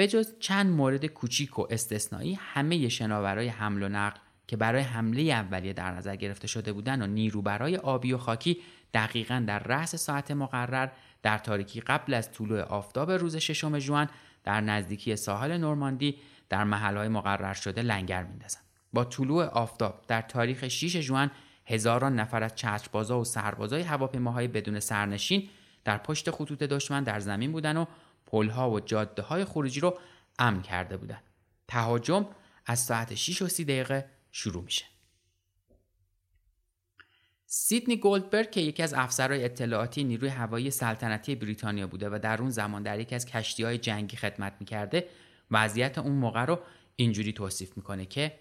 به 0.00 0.06
جز 0.06 0.34
چند 0.38 0.70
مورد 0.70 1.06
کوچیک 1.06 1.58
و 1.58 1.66
استثنایی 1.70 2.34
همه 2.34 2.88
شناورای 2.88 3.48
حمل 3.48 3.82
و 3.82 3.88
نقل 3.88 4.18
که 4.46 4.56
برای 4.56 4.82
حمله 4.82 5.22
اولیه 5.22 5.72
در 5.72 5.90
نظر 5.90 6.16
گرفته 6.16 6.46
شده 6.46 6.72
بودند 6.72 7.02
و 7.02 7.06
نیرو 7.06 7.42
برای 7.42 7.76
آبی 7.76 8.12
و 8.12 8.18
خاکی 8.18 8.58
دقیقا 8.94 9.44
در 9.46 9.58
رأس 9.58 9.96
ساعت 9.96 10.30
مقرر 10.30 10.88
در 11.22 11.38
تاریکی 11.38 11.80
قبل 11.80 12.14
از 12.14 12.32
طلوع 12.32 12.60
آفتاب 12.60 13.10
روز 13.10 13.36
ششم 13.36 13.78
جوان 13.78 14.08
در 14.44 14.60
نزدیکی 14.60 15.16
ساحل 15.16 15.56
نورماندی 15.56 16.18
در 16.48 16.64
محلهای 16.64 17.08
مقرر 17.08 17.54
شده 17.54 17.82
لنگر 17.82 18.22
میندازند. 18.22 18.64
با 18.92 19.04
طلوع 19.04 19.44
آفتاب 19.44 20.04
در 20.08 20.22
تاریخ 20.22 20.68
6 20.68 20.96
جوان 20.96 21.30
هزاران 21.66 22.20
نفر 22.20 22.42
از 22.42 22.54
چتربازا 22.54 23.20
و 23.20 23.24
سربازای 23.24 23.82
هواپیماهای 23.82 24.48
بدون 24.48 24.80
سرنشین 24.80 25.48
در 25.84 25.98
پشت 25.98 26.30
خطوط 26.30 26.58
دشمن 26.58 27.04
در 27.04 27.20
زمین 27.20 27.52
بودن 27.52 27.76
و 27.76 27.84
پلها 28.30 28.70
و 28.70 28.80
جاده 28.80 29.22
های 29.22 29.44
خروجی 29.44 29.80
رو 29.80 29.98
امن 30.38 30.62
کرده 30.62 30.96
بودند. 30.96 31.22
تهاجم 31.68 32.26
از 32.66 32.78
ساعت 32.78 33.14
6 33.14 33.42
و 33.42 33.48
30 33.48 33.64
دقیقه 33.64 34.10
شروع 34.30 34.64
میشه. 34.64 34.84
سیدنی 37.46 37.96
گولدبرگ 37.96 38.50
که 38.50 38.60
یکی 38.60 38.82
از 38.82 38.94
افسرهای 38.94 39.44
اطلاعاتی 39.44 40.04
نیروی 40.04 40.28
هوایی 40.28 40.70
سلطنتی 40.70 41.34
بریتانیا 41.34 41.86
بوده 41.86 42.08
و 42.08 42.18
در 42.22 42.40
اون 42.40 42.50
زمان 42.50 42.82
در 42.82 43.00
یکی 43.00 43.14
از 43.14 43.26
کشتی 43.26 43.62
های 43.62 43.78
جنگی 43.78 44.16
خدمت 44.16 44.52
می‌کرده 44.60 45.08
وضعیت 45.50 45.98
اون 45.98 46.12
موقع 46.12 46.44
رو 46.44 46.58
اینجوری 46.96 47.32
توصیف 47.32 47.76
می‌کنه 47.76 48.06
که 48.06 48.32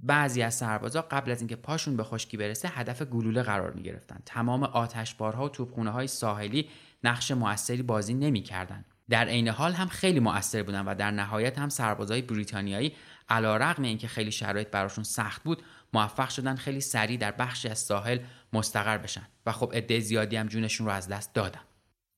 بعضی 0.00 0.42
از 0.42 0.54
سربازا 0.54 1.02
قبل 1.02 1.30
از 1.30 1.40
اینکه 1.40 1.56
پاشون 1.56 1.96
به 1.96 2.04
خشکی 2.04 2.36
برسه 2.36 2.68
هدف 2.68 3.02
گلوله 3.02 3.42
قرار 3.42 3.70
می 3.70 3.82
گرفتن. 3.82 4.22
تمام 4.26 4.62
آتشبارها 4.62 5.44
و 5.44 5.48
توپخونه 5.48 5.90
های 5.90 6.06
ساحلی 6.06 6.68
نقش 7.04 7.30
موثری 7.30 7.82
بازی 7.82 8.14
نمی‌کردند. 8.14 8.84
در 9.10 9.24
عین 9.24 9.48
حال 9.48 9.72
هم 9.72 9.88
خیلی 9.88 10.20
موثر 10.20 10.62
بودن 10.62 10.84
و 10.84 10.94
در 10.94 11.10
نهایت 11.10 11.58
هم 11.58 11.68
سربازای 11.68 12.22
بریتانیایی 12.22 12.94
علیرغم 13.28 13.82
اینکه 13.82 14.08
خیلی 14.08 14.32
شرایط 14.32 14.68
براشون 14.68 15.04
سخت 15.04 15.42
بود 15.42 15.62
موفق 15.92 16.28
شدن 16.28 16.56
خیلی 16.56 16.80
سریع 16.80 17.16
در 17.16 17.30
بخشی 17.30 17.68
از 17.68 17.78
ساحل 17.78 18.18
مستقر 18.52 18.98
بشن. 18.98 19.26
و 19.46 19.52
خب 19.52 19.72
عده 19.74 20.00
زیادی 20.00 20.36
هم 20.36 20.46
جونشون 20.46 20.86
رو 20.86 20.92
از 20.92 21.08
دست 21.08 21.34
دادن. 21.34 21.60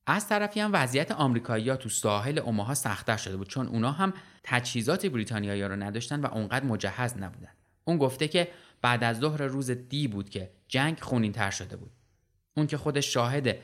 از 0.06 0.28
طرفی 0.28 0.60
هم 0.60 0.70
وضعیت 0.72 1.10
آمریکایی‌ها 1.10 1.76
تو 1.76 1.88
ساحل 1.88 2.38
اوماها 2.38 2.74
سختتر 2.74 3.16
شده 3.16 3.36
بود 3.36 3.48
چون 3.48 3.66
اونا 3.66 3.92
هم 3.92 4.14
تجهیزات 4.42 5.06
بریتانیایی 5.06 5.62
رو 5.62 5.76
نداشتن 5.76 6.20
و 6.20 6.26
اونقدر 6.26 6.64
مجهز 6.64 7.16
نبودن. 7.16 7.52
اون 7.84 7.98
گفته 7.98 8.28
که 8.28 8.48
بعد 8.82 9.04
از 9.04 9.18
ظهر 9.18 9.42
روز 9.42 9.70
دی 9.70 10.08
بود 10.08 10.30
که 10.30 10.50
جنگ 10.68 11.00
خونینتر 11.00 11.50
شده 11.50 11.76
بود. 11.76 11.90
اون 12.56 12.66
که 12.66 12.76
خودش 12.76 13.14
شاهد 13.14 13.56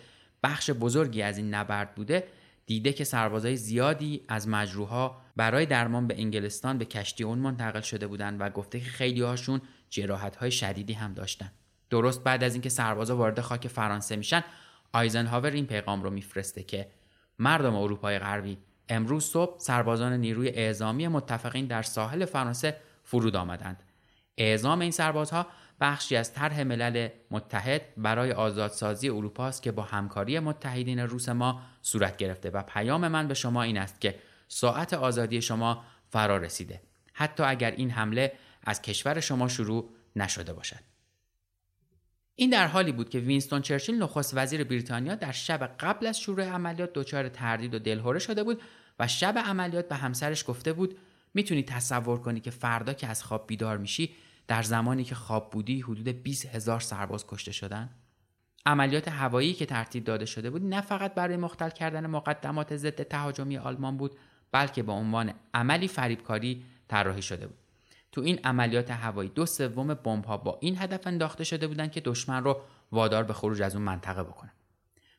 بخش 0.43 0.71
بزرگی 0.71 1.23
از 1.23 1.39
این 1.39 1.55
نبرد 1.55 1.95
بوده 1.95 2.25
دیده 2.67 2.93
که 2.93 3.05
سربازای 3.05 3.57
زیادی 3.57 4.25
از 4.29 4.49
مجروحها 4.49 5.21
برای 5.37 5.67
درمان 5.67 6.07
به 6.07 6.15
انگلستان 6.19 6.79
به 6.79 6.85
کشتی 6.85 7.25
اون 7.25 7.39
منتقل 7.39 7.81
شده 7.81 8.07
بودند 8.07 8.41
و 8.41 8.51
گفته 8.51 8.81
که 8.81 8.87
خیلی 8.87 9.23
هاشون 9.23 9.61
جراحت 9.91 10.37
های 10.37 10.51
شدیدی 10.51 10.93
هم 10.93 11.15
داشتن. 11.15 11.53
درست 11.91 12.25
بعد 12.25 12.45
از 12.45 12.55
اینکه 12.55 12.69
سربازا 12.69 13.17
وارد 13.17 13.41
خاک 13.41 13.69
فرانسه 13.69 14.17
میشن 14.17 14.45
آیزنهاور 14.93 15.51
این 15.51 15.67
پیغام 15.67 16.03
رو 16.03 16.11
میفرسته 16.11 16.63
که 16.63 16.91
مردم 17.39 17.75
اروپای 17.75 18.19
غربی 18.19 18.59
امروز 18.89 19.25
صبح 19.25 19.59
سربازان 19.59 20.13
نیروی 20.13 20.49
اعزامی 20.49 21.09
متفقین 21.09 21.67
در 21.67 21.83
ساحل 21.83 22.25
فرانسه 22.25 22.77
فرود 23.05 23.37
آمدند. 23.37 23.83
اعزام 24.39 24.81
این 24.81 24.91
سربازها 24.91 25.47
بخشی 25.81 26.17
از 26.17 26.35
طرح 26.35 26.63
ملل 26.63 27.09
متحد 27.31 27.83
برای 27.97 28.33
آزادسازی 28.33 29.09
اروپا 29.09 29.47
است 29.47 29.63
که 29.63 29.73
با 29.73 29.83
همکاری 29.83 30.39
متحدین 30.39 30.99
روس 30.99 31.29
ما 31.29 31.63
صورت 31.83 32.17
گرفته 32.17 32.51
و 32.51 32.63
پیام 32.63 33.09
من 33.09 33.29
به 33.29 33.35
شما 33.35 33.63
این 33.63 33.79
است 33.79 34.01
که 34.01 34.19
ساعت 34.49 34.95
آزادی 34.95 35.43
شما 35.43 35.85
فرا 36.11 36.37
رسیده. 36.37 36.83
حتی 37.13 37.43
اگر 37.43 37.71
این 37.71 37.91
حمله 37.91 38.33
از 38.65 38.83
کشور 38.83 39.21
شما 39.21 39.49
شروع 39.49 39.91
نشده 40.17 40.53
باشد. 40.53 40.81
این 42.35 42.51
در 42.51 42.67
حالی 42.67 42.93
بود 42.93 43.09
که 43.09 43.19
وینستون 43.19 43.63
چرچیل 43.63 44.03
نخست 44.03 44.37
وزیر 44.37 44.65
بریتانیا 44.65 45.15
در 45.15 45.33
شب 45.33 45.77
قبل 45.81 46.07
از 46.07 46.21
شروع 46.21 46.45
عملیات 46.45 46.93
دچار 46.93 47.29
تردید 47.29 47.75
و 47.75 47.79
دلهوره 47.79 48.19
شده 48.19 48.45
بود 48.45 48.63
و 48.99 49.09
شب 49.09 49.39
عملیات 49.39 49.89
به 49.89 49.95
همسرش 49.95 50.45
گفته 50.49 50.73
بود 50.73 50.99
می‌تونی 51.35 51.63
تصور 51.63 52.21
کنی 52.21 52.41
که 52.41 52.51
فردا 52.51 52.93
که 52.93 53.07
از 53.07 53.25
خواب 53.25 53.47
بیدار 53.47 53.77
میشی 53.79 54.15
در 54.53 54.63
زمانی 54.63 55.05
که 55.05 55.15
خواب 55.15 55.51
بودی 55.51 55.81
حدود 55.81 56.09
20 56.09 56.47
هزار 56.47 56.81
سرباز 56.81 57.27
کشته 57.27 57.53
شدن. 57.53 57.91
عملیات 58.67 59.09
هوایی 59.09 59.53
که 59.53 59.67
ترتیب 59.67 60.05
داده 60.05 60.27
شده 60.27 60.51
بود 60.51 60.63
نه 60.63 60.81
فقط 60.81 61.15
برای 61.15 61.37
مختل 61.37 61.71
کردن 61.71 62.07
مقدمات 62.07 62.77
ضد 62.77 63.03
تهاجمی 63.03 63.59
آلمان 63.59 63.97
بود 63.97 64.17
بلکه 64.53 64.83
به 64.83 64.93
عنوان 64.93 65.35
عملی 65.55 65.89
فریبکاری 65.89 66.65
طراحی 66.89 67.23
شده 67.23 67.47
بود. 67.47 67.59
تو 68.13 68.21
این 68.21 68.39
عملیات 68.45 68.91
هوایی 68.91 69.31
دو 69.31 69.47
سوم 69.47 69.91
ها 70.27 70.37
با 70.37 70.59
این 70.61 70.79
هدف 70.79 71.07
انداخته 71.07 71.45
شده 71.45 71.67
بودند 71.67 71.93
که 71.93 72.01
دشمن 72.01 72.45
رو 72.45 72.61
وادار 72.93 73.25
به 73.25 73.33
خروج 73.33 73.63
از 73.63 73.75
اون 73.75 73.85
منطقه 73.85 74.23
بکنن. 74.23 74.53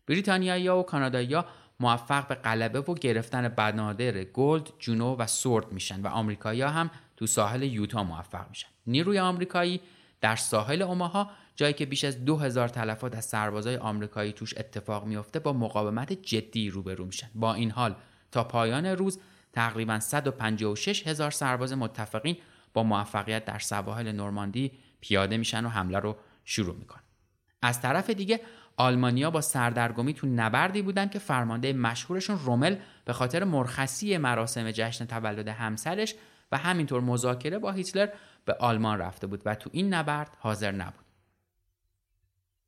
بریتانیایی‌ها 0.07 0.79
و 0.79 0.83
کانادایی‌ها 0.83 1.45
موفق 1.79 2.27
به 2.27 2.35
غلبه 2.35 2.81
و 2.81 2.93
گرفتن 2.93 3.47
بنادر 3.47 4.23
گلد، 4.23 4.69
جونو 4.79 5.15
و 5.15 5.27
سورد 5.27 5.71
میشن 5.71 6.01
و 6.01 6.07
آمریکایی‌ها 6.07 6.69
هم 6.69 6.89
تو 7.17 7.27
ساحل 7.27 7.63
یوتا 7.63 8.03
موفق 8.03 8.49
میشن. 8.49 8.72
نیروی 8.87 9.19
آمریکایی 9.19 9.81
در 10.21 10.35
ساحل 10.35 10.81
اوماها 10.81 11.31
جایی 11.55 11.73
که 11.73 11.85
بیش 11.85 12.03
از 12.03 12.25
2000 12.25 12.67
تلفات 12.67 13.15
از 13.15 13.25
سربازای 13.25 13.77
آمریکایی 13.77 14.33
توش 14.33 14.57
اتفاق 14.57 15.05
میفته 15.05 15.39
با 15.39 15.53
مقاومت 15.53 16.13
جدی 16.13 16.69
روبرو 16.69 17.05
میشن. 17.05 17.29
با 17.35 17.53
این 17.53 17.71
حال 17.71 17.95
تا 18.31 18.43
پایان 18.43 18.85
روز 18.85 19.19
تقریبا 19.53 19.99
156 19.99 21.07
هزار 21.07 21.31
سرباز 21.31 21.73
متفقین 21.73 22.37
با 22.73 22.83
موفقیت 22.83 23.45
در 23.45 23.59
سواحل 23.59 24.11
نورماندی 24.11 24.71
پیاده 25.01 25.37
میشن 25.37 25.65
و 25.65 25.69
حمله 25.69 25.99
رو 25.99 26.15
شروع 26.45 26.75
می‌کنن. 26.75 27.03
از 27.61 27.81
طرف 27.81 28.09
دیگه 28.09 28.39
آلمانیا 28.77 29.31
با 29.31 29.41
سردرگمی 29.41 30.13
تو 30.13 30.27
نبردی 30.27 30.81
بودن 30.81 31.09
که 31.09 31.19
فرمانده 31.19 31.73
مشهورشون 31.73 32.39
رومل 32.39 32.75
به 33.05 33.13
خاطر 33.13 33.43
مرخصی 33.43 34.17
مراسم 34.17 34.71
جشن 34.71 35.05
تولد 35.05 35.47
همسرش 35.47 36.15
و 36.53 36.57
همینطور 36.57 37.01
مذاکره 37.01 37.59
با 37.59 37.71
هیتلر 37.71 38.09
به 38.45 38.53
آلمان 38.53 38.99
رفته 38.99 39.27
بود 39.27 39.41
و 39.45 39.55
تو 39.55 39.69
این 39.73 39.93
نبرد 39.93 40.37
حاضر 40.39 40.71
نبود. 40.71 41.05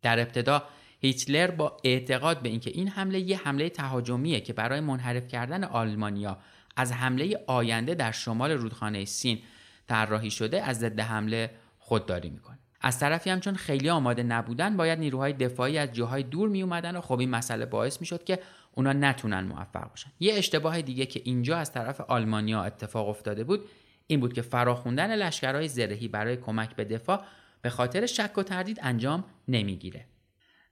در 0.01 0.19
ابتدا 0.19 0.63
هیتلر 0.99 1.51
با 1.51 1.77
اعتقاد 1.83 2.41
به 2.41 2.49
اینکه 2.49 2.69
این 2.69 2.87
حمله 2.87 3.19
یه 3.19 3.37
حمله 3.37 3.69
تهاجمیه 3.69 4.41
که 4.41 4.53
برای 4.53 4.79
منحرف 4.79 5.27
کردن 5.27 5.63
آلمانیا 5.63 6.37
از 6.75 6.91
حمله 6.91 7.43
آینده 7.47 7.95
در 7.95 8.11
شمال 8.11 8.51
رودخانه 8.51 9.05
سین 9.05 9.39
طراحی 9.87 10.31
شده 10.31 10.63
از 10.63 10.79
ضد 10.79 10.99
حمله 10.99 11.51
خودداری 11.79 12.29
می‌کنه. 12.29 12.59
از 12.81 12.99
طرفی 12.99 13.29
هم 13.29 13.39
چون 13.39 13.55
خیلی 13.55 13.89
آماده 13.89 14.23
نبودن 14.23 14.77
باید 14.77 14.99
نیروهای 14.99 15.33
دفاعی 15.33 15.77
از 15.77 15.91
جاهای 15.91 16.23
دور 16.23 16.49
می 16.49 16.61
اومدن 16.61 16.95
و 16.95 17.01
خب 17.01 17.19
این 17.19 17.29
مسئله 17.29 17.65
باعث 17.65 18.01
می‌شد 18.01 18.23
که 18.23 18.39
اونا 18.75 18.93
نتونن 18.93 19.43
موفق 19.43 19.89
باشن. 19.89 20.11
یه 20.19 20.33
اشتباه 20.33 20.81
دیگه 20.81 21.05
که 21.05 21.21
اینجا 21.23 21.57
از 21.57 21.71
طرف 21.71 22.01
آلمانیا 22.01 22.63
اتفاق 22.63 23.09
افتاده 23.09 23.43
بود 23.43 23.69
این 24.07 24.19
بود 24.19 24.33
که 24.33 24.41
فراخوندن 24.41 25.15
لشکرهای 25.15 25.67
زرهی 25.67 26.07
برای 26.07 26.37
کمک 26.37 26.75
به 26.75 26.85
دفاع 26.85 27.23
به 27.61 27.69
خاطر 27.69 28.05
شک 28.05 28.37
و 28.37 28.43
تردید 28.43 28.79
انجام 28.81 29.23
نمی‌گیره. 29.47 30.05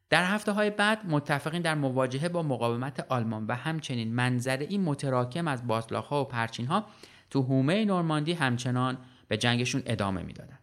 در 0.10 0.26
هفته 0.26 0.52
های 0.52 0.70
بعد 0.70 1.06
متفقین 1.06 1.62
در 1.62 1.76
مواجهه 1.76 2.30
با 2.30 2.44
مقاومت 2.44 3.00
آلمان 3.10 3.46
و 3.48 3.56
همچنین 3.56 4.14
منظره 4.14 4.66
این 4.70 4.82
متراکم 4.82 5.48
از 5.48 5.68
باطلاق 5.68 6.06
ها 6.06 6.22
و 6.22 6.26
پرچین 6.26 6.66
ها 6.66 6.86
تو 7.30 7.42
هومه 7.42 7.86
نورماندی 7.86 8.34
همچنان 8.34 8.98
به 9.28 9.38
جنگشون 9.38 9.84
ادامه 9.86 10.24
می‌دادن. 10.24 10.60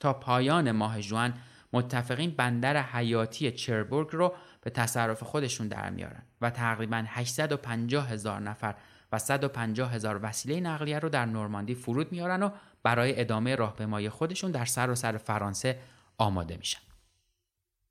تا 0.00 0.12
پایان 0.12 0.72
ماه 0.72 1.00
جوان 1.00 1.34
متفقین 1.72 2.30
بندر 2.30 2.82
حیاتی 2.82 3.52
چربورگ 3.52 4.08
رو 4.12 4.34
به 4.60 4.70
تصرف 4.70 5.22
خودشون 5.22 5.68
در 5.68 5.90
میارن 5.90 6.22
و 6.40 6.50
تقریبا 6.50 7.04
850 7.08 8.10
هزار 8.10 8.40
نفر 8.40 8.74
و 9.12 9.18
150 9.18 9.92
هزار 9.92 10.20
وسیله 10.22 10.60
نقلیه 10.60 10.98
رو 10.98 11.08
در 11.08 11.26
نورماندی 11.26 11.74
فرود 11.74 12.12
میارن 12.12 12.42
و 12.42 12.50
برای 12.82 13.20
ادامه 13.20 13.54
راهپیمایی 13.54 14.08
خودشون 14.08 14.50
در 14.50 14.64
سر 14.64 14.90
و 14.90 14.94
سر 14.94 15.16
فرانسه 15.16 15.78
آماده 16.18 16.56
میشن. 16.56 16.80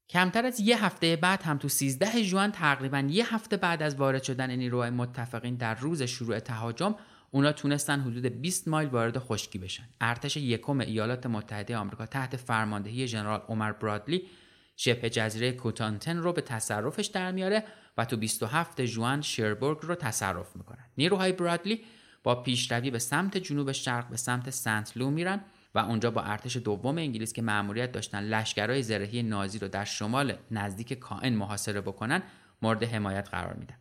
کمتر 0.10 0.46
از 0.46 0.60
یه 0.60 0.86
هفته 0.86 1.16
بعد 1.16 1.44
هم 1.44 1.58
تو 1.58 1.70
13 1.70 2.24
جوان 2.24 2.52
تقریبا 2.52 3.00
یه 3.00 3.36
هفته 3.36 3.58
بعد 3.58 3.84
از 3.84 3.96
وارد 3.96 4.24
شدن 4.24 4.52
نیروهای 4.52 4.90
متفقین 4.90 5.56
در 5.56 5.76
روز 5.76 6.02
شروع 6.02 6.40
تهاجم 6.40 6.96
اونا 7.32 7.52
تونستن 7.52 8.00
حدود 8.00 8.26
20 8.26 8.68
مایل 8.68 8.90
وارد 8.90 9.20
خشکی 9.20 9.60
بشن. 9.60 9.84
ارتش 10.02 10.38
یکم 10.38 10.80
ایالات 10.80 11.26
متحده 11.26 11.78
آمریکا 11.78 12.06
تحت 12.06 12.36
فرماندهی 12.36 13.08
ژنرال 13.08 13.42
عمر 13.48 13.72
برادلی 13.72 14.28
شبه 14.76 15.10
جزیره 15.10 15.52
کوتانتن 15.52 16.18
رو 16.18 16.34
به 16.34 16.42
تصرفش 16.42 17.06
در 17.06 17.32
میاره 17.32 17.64
و 17.98 18.06
تو 18.06 18.18
27 18.18 18.82
جوان 18.82 19.22
شربورگ 19.22 19.78
رو 19.82 19.96
تصرف 19.96 20.56
می‌کنن. 20.56 20.86
نیروهای 20.98 21.32
برادلی 21.32 21.82
با 22.24 22.44
پیشروی 22.44 22.92
به 22.92 23.00
سمت 23.00 23.38
جنوب 23.38 23.72
شرق 23.72 24.10
به 24.10 24.18
سمت 24.18 24.50
سنت 24.50 24.98
لو 24.98 25.10
میرن 25.10 25.42
و 25.76 25.80
اونجا 25.80 26.12
با 26.12 26.22
ارتش 26.22 26.58
دوم 26.58 26.98
انگلیس 26.98 27.34
که 27.34 27.42
مأموریت 27.42 27.92
داشتن 27.92 28.20
لشکرهای 28.24 28.84
زرهی 28.84 29.24
نازی 29.24 29.60
رو 29.60 29.68
در 29.68 29.86
شمال 29.86 30.34
نزدیک 30.52 30.94
کائن 30.94 31.36
محاصره 31.36 31.82
بکنن 31.82 32.24
مورد 32.62 32.84
حمایت 32.84 33.30
قرار 33.30 33.54
میدن. 33.54 33.76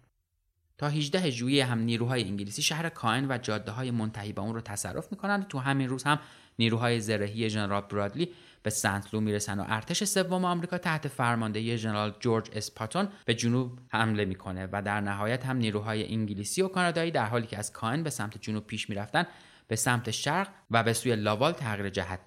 تا 0.78 0.88
18 0.88 1.30
ژوئیه 1.30 1.64
هم 1.64 1.78
نیروهای 1.78 2.24
انگلیسی 2.24 2.62
شهر 2.62 2.88
کائن 2.88 3.26
و 3.30 3.38
جاده 3.38 3.70
های 3.70 3.90
منتهی 3.90 4.32
به 4.32 4.40
اون 4.40 4.54
رو 4.54 4.60
تصرف 4.60 5.08
می‌کنند. 5.10 5.48
تو 5.48 5.58
همین 5.58 5.88
روز 5.88 6.04
هم 6.04 6.18
نیروهای 6.58 7.00
زرهی 7.00 7.50
ژنرال 7.50 7.80
برادلی 7.80 8.28
به 8.62 8.70
سنت 8.70 9.14
لو 9.14 9.20
می‌رسن 9.20 9.60
و 9.60 9.64
ارتش 9.66 10.04
سوم 10.04 10.44
آمریکا 10.44 10.78
تحت 10.78 11.08
فرماندهی 11.08 11.78
ژنرال 11.78 12.14
جورج 12.20 12.50
اسپاتون 12.52 13.08
به 13.24 13.34
جنوب 13.34 13.78
حمله 13.88 14.24
می‌کنه 14.24 14.68
و 14.72 14.82
در 14.82 15.00
نهایت 15.00 15.46
هم 15.46 15.56
نیروهای 15.56 16.12
انگلیسی 16.12 16.62
و 16.62 16.68
کانادایی 16.68 17.10
در 17.10 17.26
حالی 17.26 17.46
که 17.46 17.58
از 17.58 17.72
کائن 17.72 18.02
به 18.02 18.10
سمت 18.10 18.40
جنوب 18.40 18.66
پیش 18.66 18.90
می‌رفتن 18.90 19.26
به 19.68 19.76
سمت 19.76 20.10
شرق 20.10 20.48
و 20.70 20.82
به 20.82 20.92
سوی 20.92 21.16
لاوال 21.16 21.52
تغییر 21.52 21.88
جهت. 21.88 22.20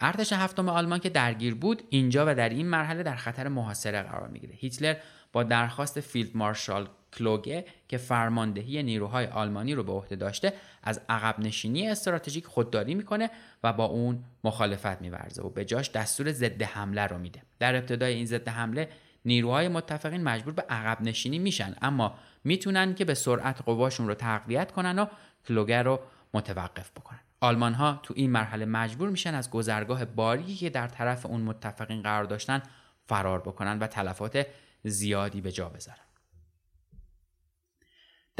ارتش 0.00 0.32
هفتم 0.32 0.68
آلمان 0.68 0.98
که 0.98 1.08
درگیر 1.08 1.54
بود 1.54 1.82
اینجا 1.90 2.24
و 2.28 2.34
در 2.34 2.48
این 2.48 2.66
مرحله 2.66 3.02
در 3.02 3.16
خطر 3.16 3.48
محاصره 3.48 4.02
قرار 4.02 4.28
می‌گیره. 4.28 4.54
هیتلر 4.54 4.96
با 5.32 5.42
درخواست 5.42 6.00
فیلد 6.00 6.36
مارشال 6.36 6.88
کلوگه 7.12 7.64
که 7.88 7.98
فرماندهی 7.98 8.82
نیروهای 8.82 9.26
آلمانی 9.26 9.74
رو 9.74 9.82
به 9.82 9.92
عهده 9.92 10.16
داشته 10.16 10.52
از 10.82 11.00
عقب 11.08 11.40
نشینی 11.40 11.88
استراتژیک 11.88 12.46
خودداری 12.46 12.94
می‌کنه 12.94 13.30
و 13.62 13.72
با 13.72 13.84
اون 13.84 14.24
مخالفت 14.44 15.00
میورزه 15.00 15.42
و 15.42 15.48
به 15.48 15.64
جاش 15.64 15.90
دستور 15.90 16.32
ضد 16.32 16.62
حمله 16.62 17.06
رو 17.06 17.18
میده. 17.18 17.42
در 17.58 17.76
ابتدای 17.76 18.14
این 18.14 18.26
ضد 18.26 18.48
حمله 18.48 18.88
نیروهای 19.24 19.68
متفقین 19.68 20.22
مجبور 20.22 20.52
به 20.52 20.62
عقب 20.62 21.02
نشینی 21.02 21.38
میشن 21.38 21.74
اما 21.82 22.14
می‌تونن 22.44 22.94
که 22.94 23.04
به 23.04 23.14
سرعت 23.14 23.62
قواشون 23.62 24.08
رو 24.08 24.14
تقویت 24.14 24.72
کنن 24.72 24.98
و 24.98 25.06
کلوگه 25.48 25.82
رو 25.82 26.00
متوقف 26.34 26.90
بکنن. 26.90 27.20
آلمان 27.40 27.74
ها 27.74 28.00
تو 28.02 28.14
این 28.16 28.30
مرحله 28.30 28.64
مجبور 28.64 29.08
میشن 29.08 29.34
از 29.34 29.50
گذرگاه 29.50 30.04
باریکی 30.04 30.54
که 30.54 30.70
در 30.70 30.88
طرف 30.88 31.26
اون 31.26 31.40
متفقین 31.40 32.02
قرار 32.02 32.24
داشتن 32.24 32.62
فرار 33.06 33.40
بکنن 33.40 33.78
و 33.78 33.86
تلفات 33.86 34.46
زیادی 34.84 35.40
به 35.40 35.52
جا 35.52 35.68
بذارن. 35.68 36.09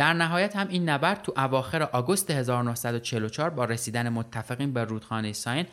در 0.01 0.13
نهایت 0.13 0.57
هم 0.57 0.69
این 0.69 0.89
نبرد 0.89 1.23
تو 1.23 1.33
اواخر 1.37 1.83
آگوست 1.83 2.31
1944 2.31 3.51
با 3.51 3.65
رسیدن 3.65 4.09
متفقین 4.09 4.73
به 4.73 4.85
رودخانه 4.85 5.33
ساین 5.33 5.67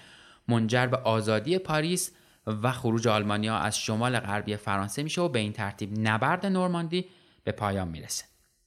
منجر 0.48 0.88
به 0.88 0.98
آزادی 0.98 1.58
پاریس 1.58 2.12
و 2.48 2.72
خروج 2.72 3.08
آلمانیا 3.08 3.58
از 3.58 3.80
شمال 3.80 4.20
غربی 4.20 4.56
فرانسه 4.56 5.04
میشه 5.04 5.22
و 5.22 5.30
به 5.30 5.40
این 5.40 5.54
ترتیب 5.54 6.00
نبرد 6.00 6.46
نورماندی 6.46 7.06
به 7.44 7.52
پایان 7.52 7.88
می‌رسه. 7.88 8.26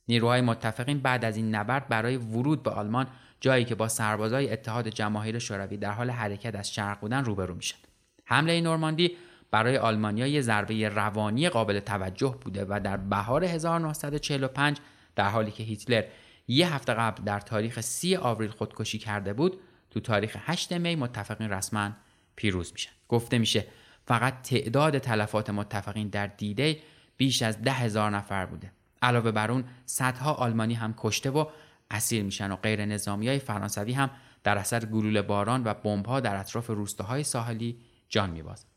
نیروهای 0.09 0.41
متفقین 0.41 0.99
بعد 0.99 1.25
از 1.25 1.37
این 1.37 1.55
نبرد 1.55 1.89
برای 1.89 2.17
ورود 2.17 2.63
به 2.63 2.71
آلمان 2.71 3.07
جایی 3.41 3.65
که 3.65 3.75
با 3.75 3.89
سربازای 3.89 4.53
اتحاد 4.53 4.89
جماهیر 4.89 5.39
شوروی 5.39 5.77
در 5.77 5.93
حال 5.93 6.11
حرکت 6.11 6.55
از 6.55 6.75
شرق 6.75 7.01
بودن 7.01 7.25
روبرو 7.25 7.55
میشن. 7.55 7.79
حمله 8.25 8.61
نورماندی 8.61 9.17
برای 9.51 9.77
آلمانیا 9.77 10.27
یه 10.27 10.41
ضربه 10.41 10.89
روانی 10.89 11.49
قابل 11.49 11.81
توجه 11.81 12.39
بوده 12.41 12.67
و 12.69 12.81
در 12.85 12.97
بهار 12.97 13.45
1945 13.45 14.79
در 15.21 15.29
حالی 15.29 15.51
که 15.51 15.63
هیتلر 15.63 16.05
یه 16.49 16.75
هفته 16.75 16.95
قبل 16.95 17.25
در 17.25 17.41
تاریخ 17.41 17.81
30 17.81 18.17
آوریل 18.17 18.51
خودکشی 18.51 18.99
کرده 18.99 19.33
بود 19.33 19.61
تو 19.91 20.01
تاریخ 20.01 20.37
8 20.41 20.73
می 20.73 20.97
متفقین 20.97 21.51
رسما 21.51 21.91
پیروز 22.37 22.73
میشن. 22.73 22.91
گفته 23.09 23.39
میشه 23.39 23.67
فقط 24.07 24.43
تعداد 24.43 24.99
تلفات 24.99 25.51
متفقین 25.51 26.09
در 26.09 26.27
دیده 26.27 26.79
بیش 27.17 27.43
از 27.43 27.63
ده 27.63 27.73
هزار 27.73 28.11
نفر 28.11 28.47
بوده. 28.47 28.73
علاوه 29.03 29.31
بر 29.31 29.51
اون 29.51 29.65
صدها 29.87 30.33
آلمانی 30.35 30.75
هم 30.75 30.95
کشته 30.97 31.31
و 31.31 31.47
اسیر 31.91 32.23
میشن 32.23 32.53
و 32.53 32.57
غیر 32.57 32.85
نظامی 32.85 33.29
های 33.29 33.39
فرانسوی 33.39 33.93
هم 33.93 34.11
در 34.45 34.59
اثر 34.59 34.85
گلوله 34.85 35.23
باران 35.23 35.63
و 35.65 35.75
بمبها 35.75 36.21
در 36.21 36.37
اطراف 36.37 36.67
روستاهای 36.67 37.25
ساحلی 37.25 37.79
جان 38.09 38.31
میبازن. 38.31 38.69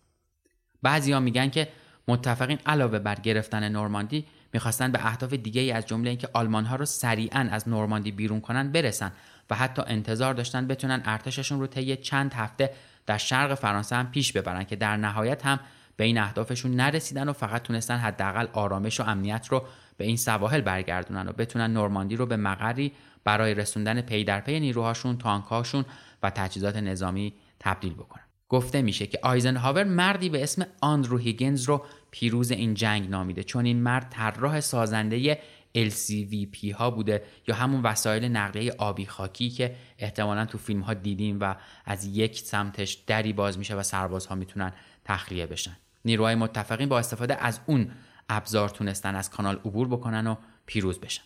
بعضیا 0.82 1.20
میگن 1.20 1.50
که 1.50 1.68
متفقین 2.08 2.60
علاوه 2.66 3.00
بر 3.00 3.16
گرفتن 3.16 3.70
نورماندی 3.70 4.26
می‌خواستن 4.54 4.92
به 4.92 5.06
اهداف 5.06 5.34
دیگه 5.34 5.62
ای 5.62 5.72
از 5.72 5.86
جمله 5.86 6.10
اینکه 6.10 6.30
آلمان 6.34 6.66
ها 6.66 6.76
رو 6.76 6.86
سریعا 6.86 7.48
از 7.52 7.70
نورماندی 7.70 8.12
بیرون 8.12 8.42
کنن 8.42 8.72
برسن 8.72 9.12
و 9.50 9.56
حتی 9.56 9.82
انتظار 9.88 10.34
داشتن 10.34 10.68
بتونن 10.68 11.02
ارتششون 11.06 11.60
رو 11.60 11.68
طی 11.68 11.96
چند 11.96 12.34
هفته 12.34 12.74
در 13.06 13.18
شرق 13.18 13.54
فرانسه 13.54 13.96
هم 13.96 14.12
پیش 14.12 14.32
ببرن 14.32 14.64
که 14.64 14.76
در 14.76 14.98
نهایت 14.98 15.46
هم 15.46 15.60
به 15.98 16.04
این 16.04 16.18
اهدافشون 16.18 16.76
نرسیدن 16.76 17.30
و 17.30 17.34
فقط 17.34 17.62
تونستن 17.62 17.98
حداقل 17.98 18.48
آرامش 18.54 19.00
و 19.00 19.04
امنیت 19.04 19.48
رو 19.48 19.64
به 19.98 20.06
این 20.06 20.18
سواحل 20.18 20.62
برگردونن 20.62 21.28
و 21.28 21.32
بتونن 21.32 21.74
نورماندی 21.74 22.16
رو 22.16 22.26
به 22.26 22.38
مقری 22.38 22.94
برای 23.24 23.54
رسوندن 23.54 24.02
پی 24.02 24.24
در 24.24 24.40
پی 24.40 24.60
نیروهاشون، 24.60 25.18
تانکهاشون 25.18 25.86
و 26.24 26.30
تجهیزات 26.30 26.76
نظامی 26.76 27.34
تبدیل 27.60 27.94
بکنن. 27.94 28.23
گفته 28.54 28.82
میشه 28.82 29.08
که 29.08 29.20
آیزنهاور 29.24 29.84
مردی 29.84 30.30
به 30.30 30.44
اسم 30.44 30.66
آندرو 30.82 31.18
هیگینز 31.18 31.64
رو 31.64 31.86
پیروز 32.12 32.52
این 32.52 32.74
جنگ 32.74 33.10
نامیده 33.10 33.44
چون 33.44 33.66
این 33.66 33.82
مرد 33.82 34.10
طراح 34.10 34.60
سازنده 34.60 35.40
LCVP 35.78 36.72
ها 36.76 36.92
بوده 36.92 37.24
یا 37.48 37.56
همون 37.56 37.82
وسایل 37.82 38.26
نقلیه 38.26 38.74
آبی 38.78 39.06
خاکی 39.06 39.50
که 39.50 39.76
احتمالا 40.00 40.46
تو 40.46 40.58
فیلم 40.58 40.82
ها 40.82 40.94
دیدیم 40.94 41.38
و 41.42 41.56
از 41.86 42.06
یک 42.06 42.40
سمتش 42.40 42.94
دری 42.94 43.34
باز 43.34 43.58
میشه 43.58 43.76
و 43.76 43.84
سربازها 43.84 44.36
می‌تونن 44.36 44.74
تخلیه 45.06 45.46
بشن. 45.46 45.78
نیروهای 46.06 46.36
متفقین 46.36 46.90
با 46.90 47.00
استفاده 47.00 47.44
از 47.44 47.60
اون 47.66 47.92
ابزار 48.30 48.70
تونستن 48.70 49.16
از 49.16 49.30
کانال 49.30 49.56
عبور 49.56 49.88
بکنن 49.88 50.28
و 50.28 50.36
پیروز 50.66 51.00
بشن. 51.00 51.24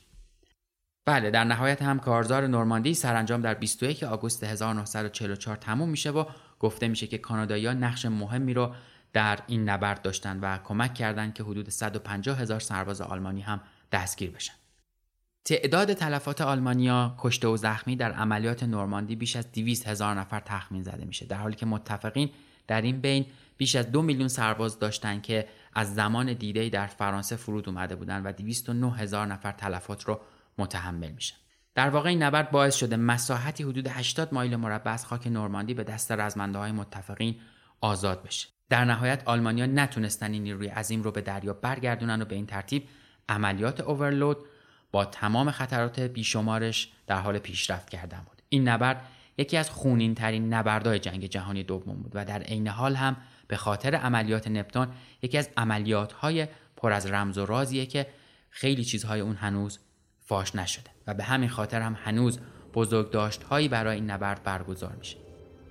بله 1.06 1.32
در 1.32 1.44
نهایت 1.44 1.82
هم 1.82 2.00
کارزار 2.00 2.48
نورماندی 2.48 2.94
سرانجام 2.94 3.42
در 3.42 3.54
21 3.54 4.04
آگوست 4.04 4.44
1944 4.44 5.56
تموم 5.56 5.90
میشه 5.90 6.12
و 6.12 6.26
گفته 6.60 6.88
میشه 6.88 7.08
که 7.08 7.18
کانادایی‌ها 7.18 7.74
نقش 7.74 8.06
مهمی 8.06 8.54
رو 8.54 8.76
در 9.14 9.40
این 9.48 9.70
نبرد 9.70 10.02
داشتن 10.02 10.40
و 10.40 10.58
کمک 10.58 10.94
کردند 10.94 11.34
که 11.34 11.44
حدود 11.44 11.70
150 11.70 12.40
هزار 12.40 12.60
سرباز 12.60 13.02
آلمانی 13.02 13.42
هم 13.42 13.62
دستگیر 13.92 14.32
بشن. 14.32 14.54
تعداد 15.46 15.94
تلفات 15.94 16.42
آلمانیا 16.42 17.16
کشته 17.20 17.48
و 17.48 17.58
زخمی 17.58 17.96
در 17.96 18.12
عملیات 18.12 18.64
نورماندی 18.64 19.16
بیش 19.16 19.36
از 19.36 19.52
200 19.52 19.88
هزار 19.88 20.16
نفر 20.16 20.40
تخمین 20.40 20.84
زده 20.84 21.06
میشه 21.06 21.26
در 21.26 21.38
حالی 21.38 21.56
که 21.56 21.66
متفقین 21.66 22.30
در 22.68 22.82
این 22.82 23.02
بین 23.02 23.26
بیش 23.58 23.76
از 23.76 23.92
دو 23.92 24.02
میلیون 24.02 24.28
سرباز 24.28 24.80
داشتند 24.80 25.22
که 25.24 25.48
از 25.74 25.96
زمان 25.96 26.34
دیده 26.34 26.70
در 26.70 26.88
فرانسه 26.88 27.36
فرود 27.36 27.70
اومده 27.70 27.96
بودند 27.96 28.26
و 28.26 28.32
209 28.32 28.96
هزار 28.96 29.26
نفر 29.26 29.52
تلفات 29.52 30.04
رو 30.04 30.20
متحمل 30.58 31.12
میشن. 31.12 31.36
در 31.78 31.90
واقع 31.90 32.10
این 32.10 32.24
نبرد 32.24 32.52
باعث 32.52 32.76
شده 32.76 32.96
مساحتی 32.96 33.64
حدود 33.64 33.88
80 33.88 34.34
مایل 34.34 34.56
مربع 34.56 34.92
از 34.92 35.06
خاک 35.06 35.28
نورماندی 35.28 35.74
به 35.74 35.84
دست 35.84 36.12
رزمنده 36.12 36.60
های 36.60 36.72
متفقین 36.72 37.36
آزاد 37.82 38.24
بشه. 38.24 38.48
در 38.70 38.86
نهایت 38.86 39.24
آلمانیا 39.26 39.66
نتونستن 39.66 40.32
این 40.34 40.44
نیروی 40.44 40.68
عظیم 40.68 41.04
رو 41.04 41.12
به 41.12 41.22
دریا 41.22 41.54
برگردونن 41.54 42.22
و 42.22 42.26
به 42.26 42.36
این 42.36 42.46
ترتیب 42.46 42.88
عملیات 43.30 43.82
اوورلود 43.82 44.38
با 44.92 45.06
تمام 45.06 45.52
خطرات 45.52 46.00
بیشمارش 46.00 46.92
در 47.08 47.20
حال 47.20 47.40
پیشرفت 47.40 47.90
کردن 47.90 48.22
بود. 48.26 48.42
این 48.50 48.68
نبرد 48.68 49.08
یکی 49.38 49.58
از 49.58 49.70
خونین 49.70 50.16
ترین 50.16 50.54
نبردهای 50.54 51.00
جنگ 51.00 51.26
جهانی 51.26 51.64
دوم 51.64 51.96
بود 51.96 52.12
و 52.16 52.26
در 52.26 52.42
عین 52.42 52.68
حال 52.68 52.96
هم 52.96 53.18
به 53.48 53.58
خاطر 53.58 53.96
عملیات 53.96 54.48
نپتون 54.48 54.88
یکی 55.22 55.38
از 55.38 55.50
عملیات 55.58 56.12
های 56.12 56.48
پر 56.78 56.94
از 56.94 57.06
رمز 57.06 57.38
و 57.38 57.46
رازیه 57.46 57.86
که 57.86 58.08
خیلی 58.50 58.84
چیزهای 58.84 59.20
اون 59.20 59.36
هنوز 59.36 59.80
فاش 60.28 60.56
نشده 60.56 60.90
و 61.08 61.14
به 61.14 61.24
همین 61.24 61.50
خاطر 61.50 61.82
هم 61.82 61.98
هنوز 62.04 62.40
بزرگداشت 62.74 63.44
هایی 63.44 63.68
برای 63.68 63.96
این 63.96 64.12
نبرد 64.12 64.44
برگزار 64.44 64.96
میشه. 65.00 65.18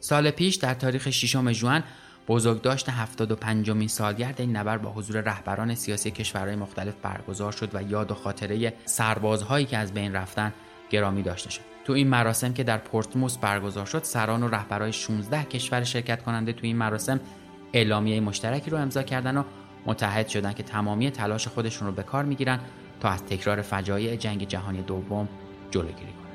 سال 0.00 0.30
پیش 0.30 0.54
در 0.54 0.74
تاریخ 0.74 1.10
6 1.10 1.36
ژوئن 1.52 1.84
بزرگداشت 2.28 2.88
75 2.88 3.70
مین 3.70 3.88
سالگرد 3.88 4.40
این 4.40 4.56
نبرد 4.56 4.82
با 4.82 4.92
حضور 4.92 5.20
رهبران 5.20 5.74
سیاسی 5.74 6.10
کشورهای 6.10 6.56
مختلف 6.56 6.94
برگزار 7.02 7.52
شد 7.52 7.74
و 7.74 7.82
یاد 7.82 8.10
و 8.10 8.14
خاطره 8.14 8.72
سربازهایی 8.84 9.66
که 9.66 9.78
از 9.78 9.94
بین 9.94 10.12
رفتن 10.12 10.52
گرامی 10.90 11.22
داشته 11.22 11.50
شد. 11.50 11.62
تو 11.84 11.92
این 11.92 12.08
مراسم 12.08 12.52
که 12.52 12.64
در 12.64 12.78
پورتموس 12.78 13.38
برگزار 13.38 13.86
شد 13.86 14.02
سران 14.02 14.42
و 14.42 14.48
رهبرای 14.48 14.92
16 14.92 15.44
کشور 15.44 15.84
شرکت 15.84 16.22
کننده 16.22 16.52
تو 16.52 16.66
این 16.66 16.76
مراسم 16.76 17.20
اعلامیه 17.72 18.20
مشترکی 18.20 18.70
رو 18.70 18.78
امضا 18.78 19.02
کردن 19.02 19.36
و 19.36 19.42
متحد 19.86 20.28
شدن 20.28 20.52
که 20.52 20.62
تمامی 20.62 21.10
تلاش 21.10 21.48
خودشون 21.48 21.88
رو 21.88 21.94
به 21.94 22.02
کار 22.02 22.24
می‌گیرن 22.24 22.60
تا 23.00 23.08
از 23.08 23.24
تکرار 23.24 23.62
فجایع 23.62 24.16
جنگ 24.16 24.48
جهانی 24.48 24.82
دوم 24.82 25.28
جلوگیری 25.70 26.12
کنند. 26.12 26.25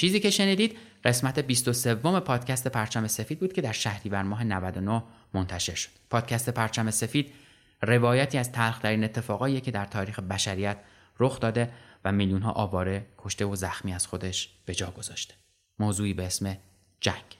چیزی 0.00 0.20
که 0.20 0.30
شنیدید 0.30 0.78
قسمت 1.04 1.38
23 1.38 1.94
پادکست 1.94 2.68
پرچم 2.68 3.06
سفید 3.06 3.40
بود 3.40 3.52
که 3.52 3.60
در 3.60 3.72
شهریور 3.72 4.22
ماه 4.22 4.44
99 4.44 5.02
منتشر 5.34 5.74
شد. 5.74 5.90
پادکست 6.10 6.50
پرچم 6.50 6.90
سفید 6.90 7.32
روایتی 7.82 8.38
از 8.38 8.52
تلخترین 8.52 9.04
اتفاقایی 9.04 9.60
که 9.60 9.70
در 9.70 9.84
تاریخ 9.84 10.20
بشریت 10.20 10.76
رخ 11.18 11.40
داده 11.40 11.72
و 12.04 12.12
میلیون 12.12 12.42
ها 12.42 12.50
آواره 12.50 13.06
کشته 13.18 13.44
و 13.44 13.56
زخمی 13.56 13.92
از 13.92 14.06
خودش 14.06 14.48
به 14.64 14.74
جا 14.74 14.90
گذاشته. 14.90 15.34
موضوعی 15.78 16.14
به 16.14 16.26
اسم 16.26 16.56
جنگ. 17.00 17.39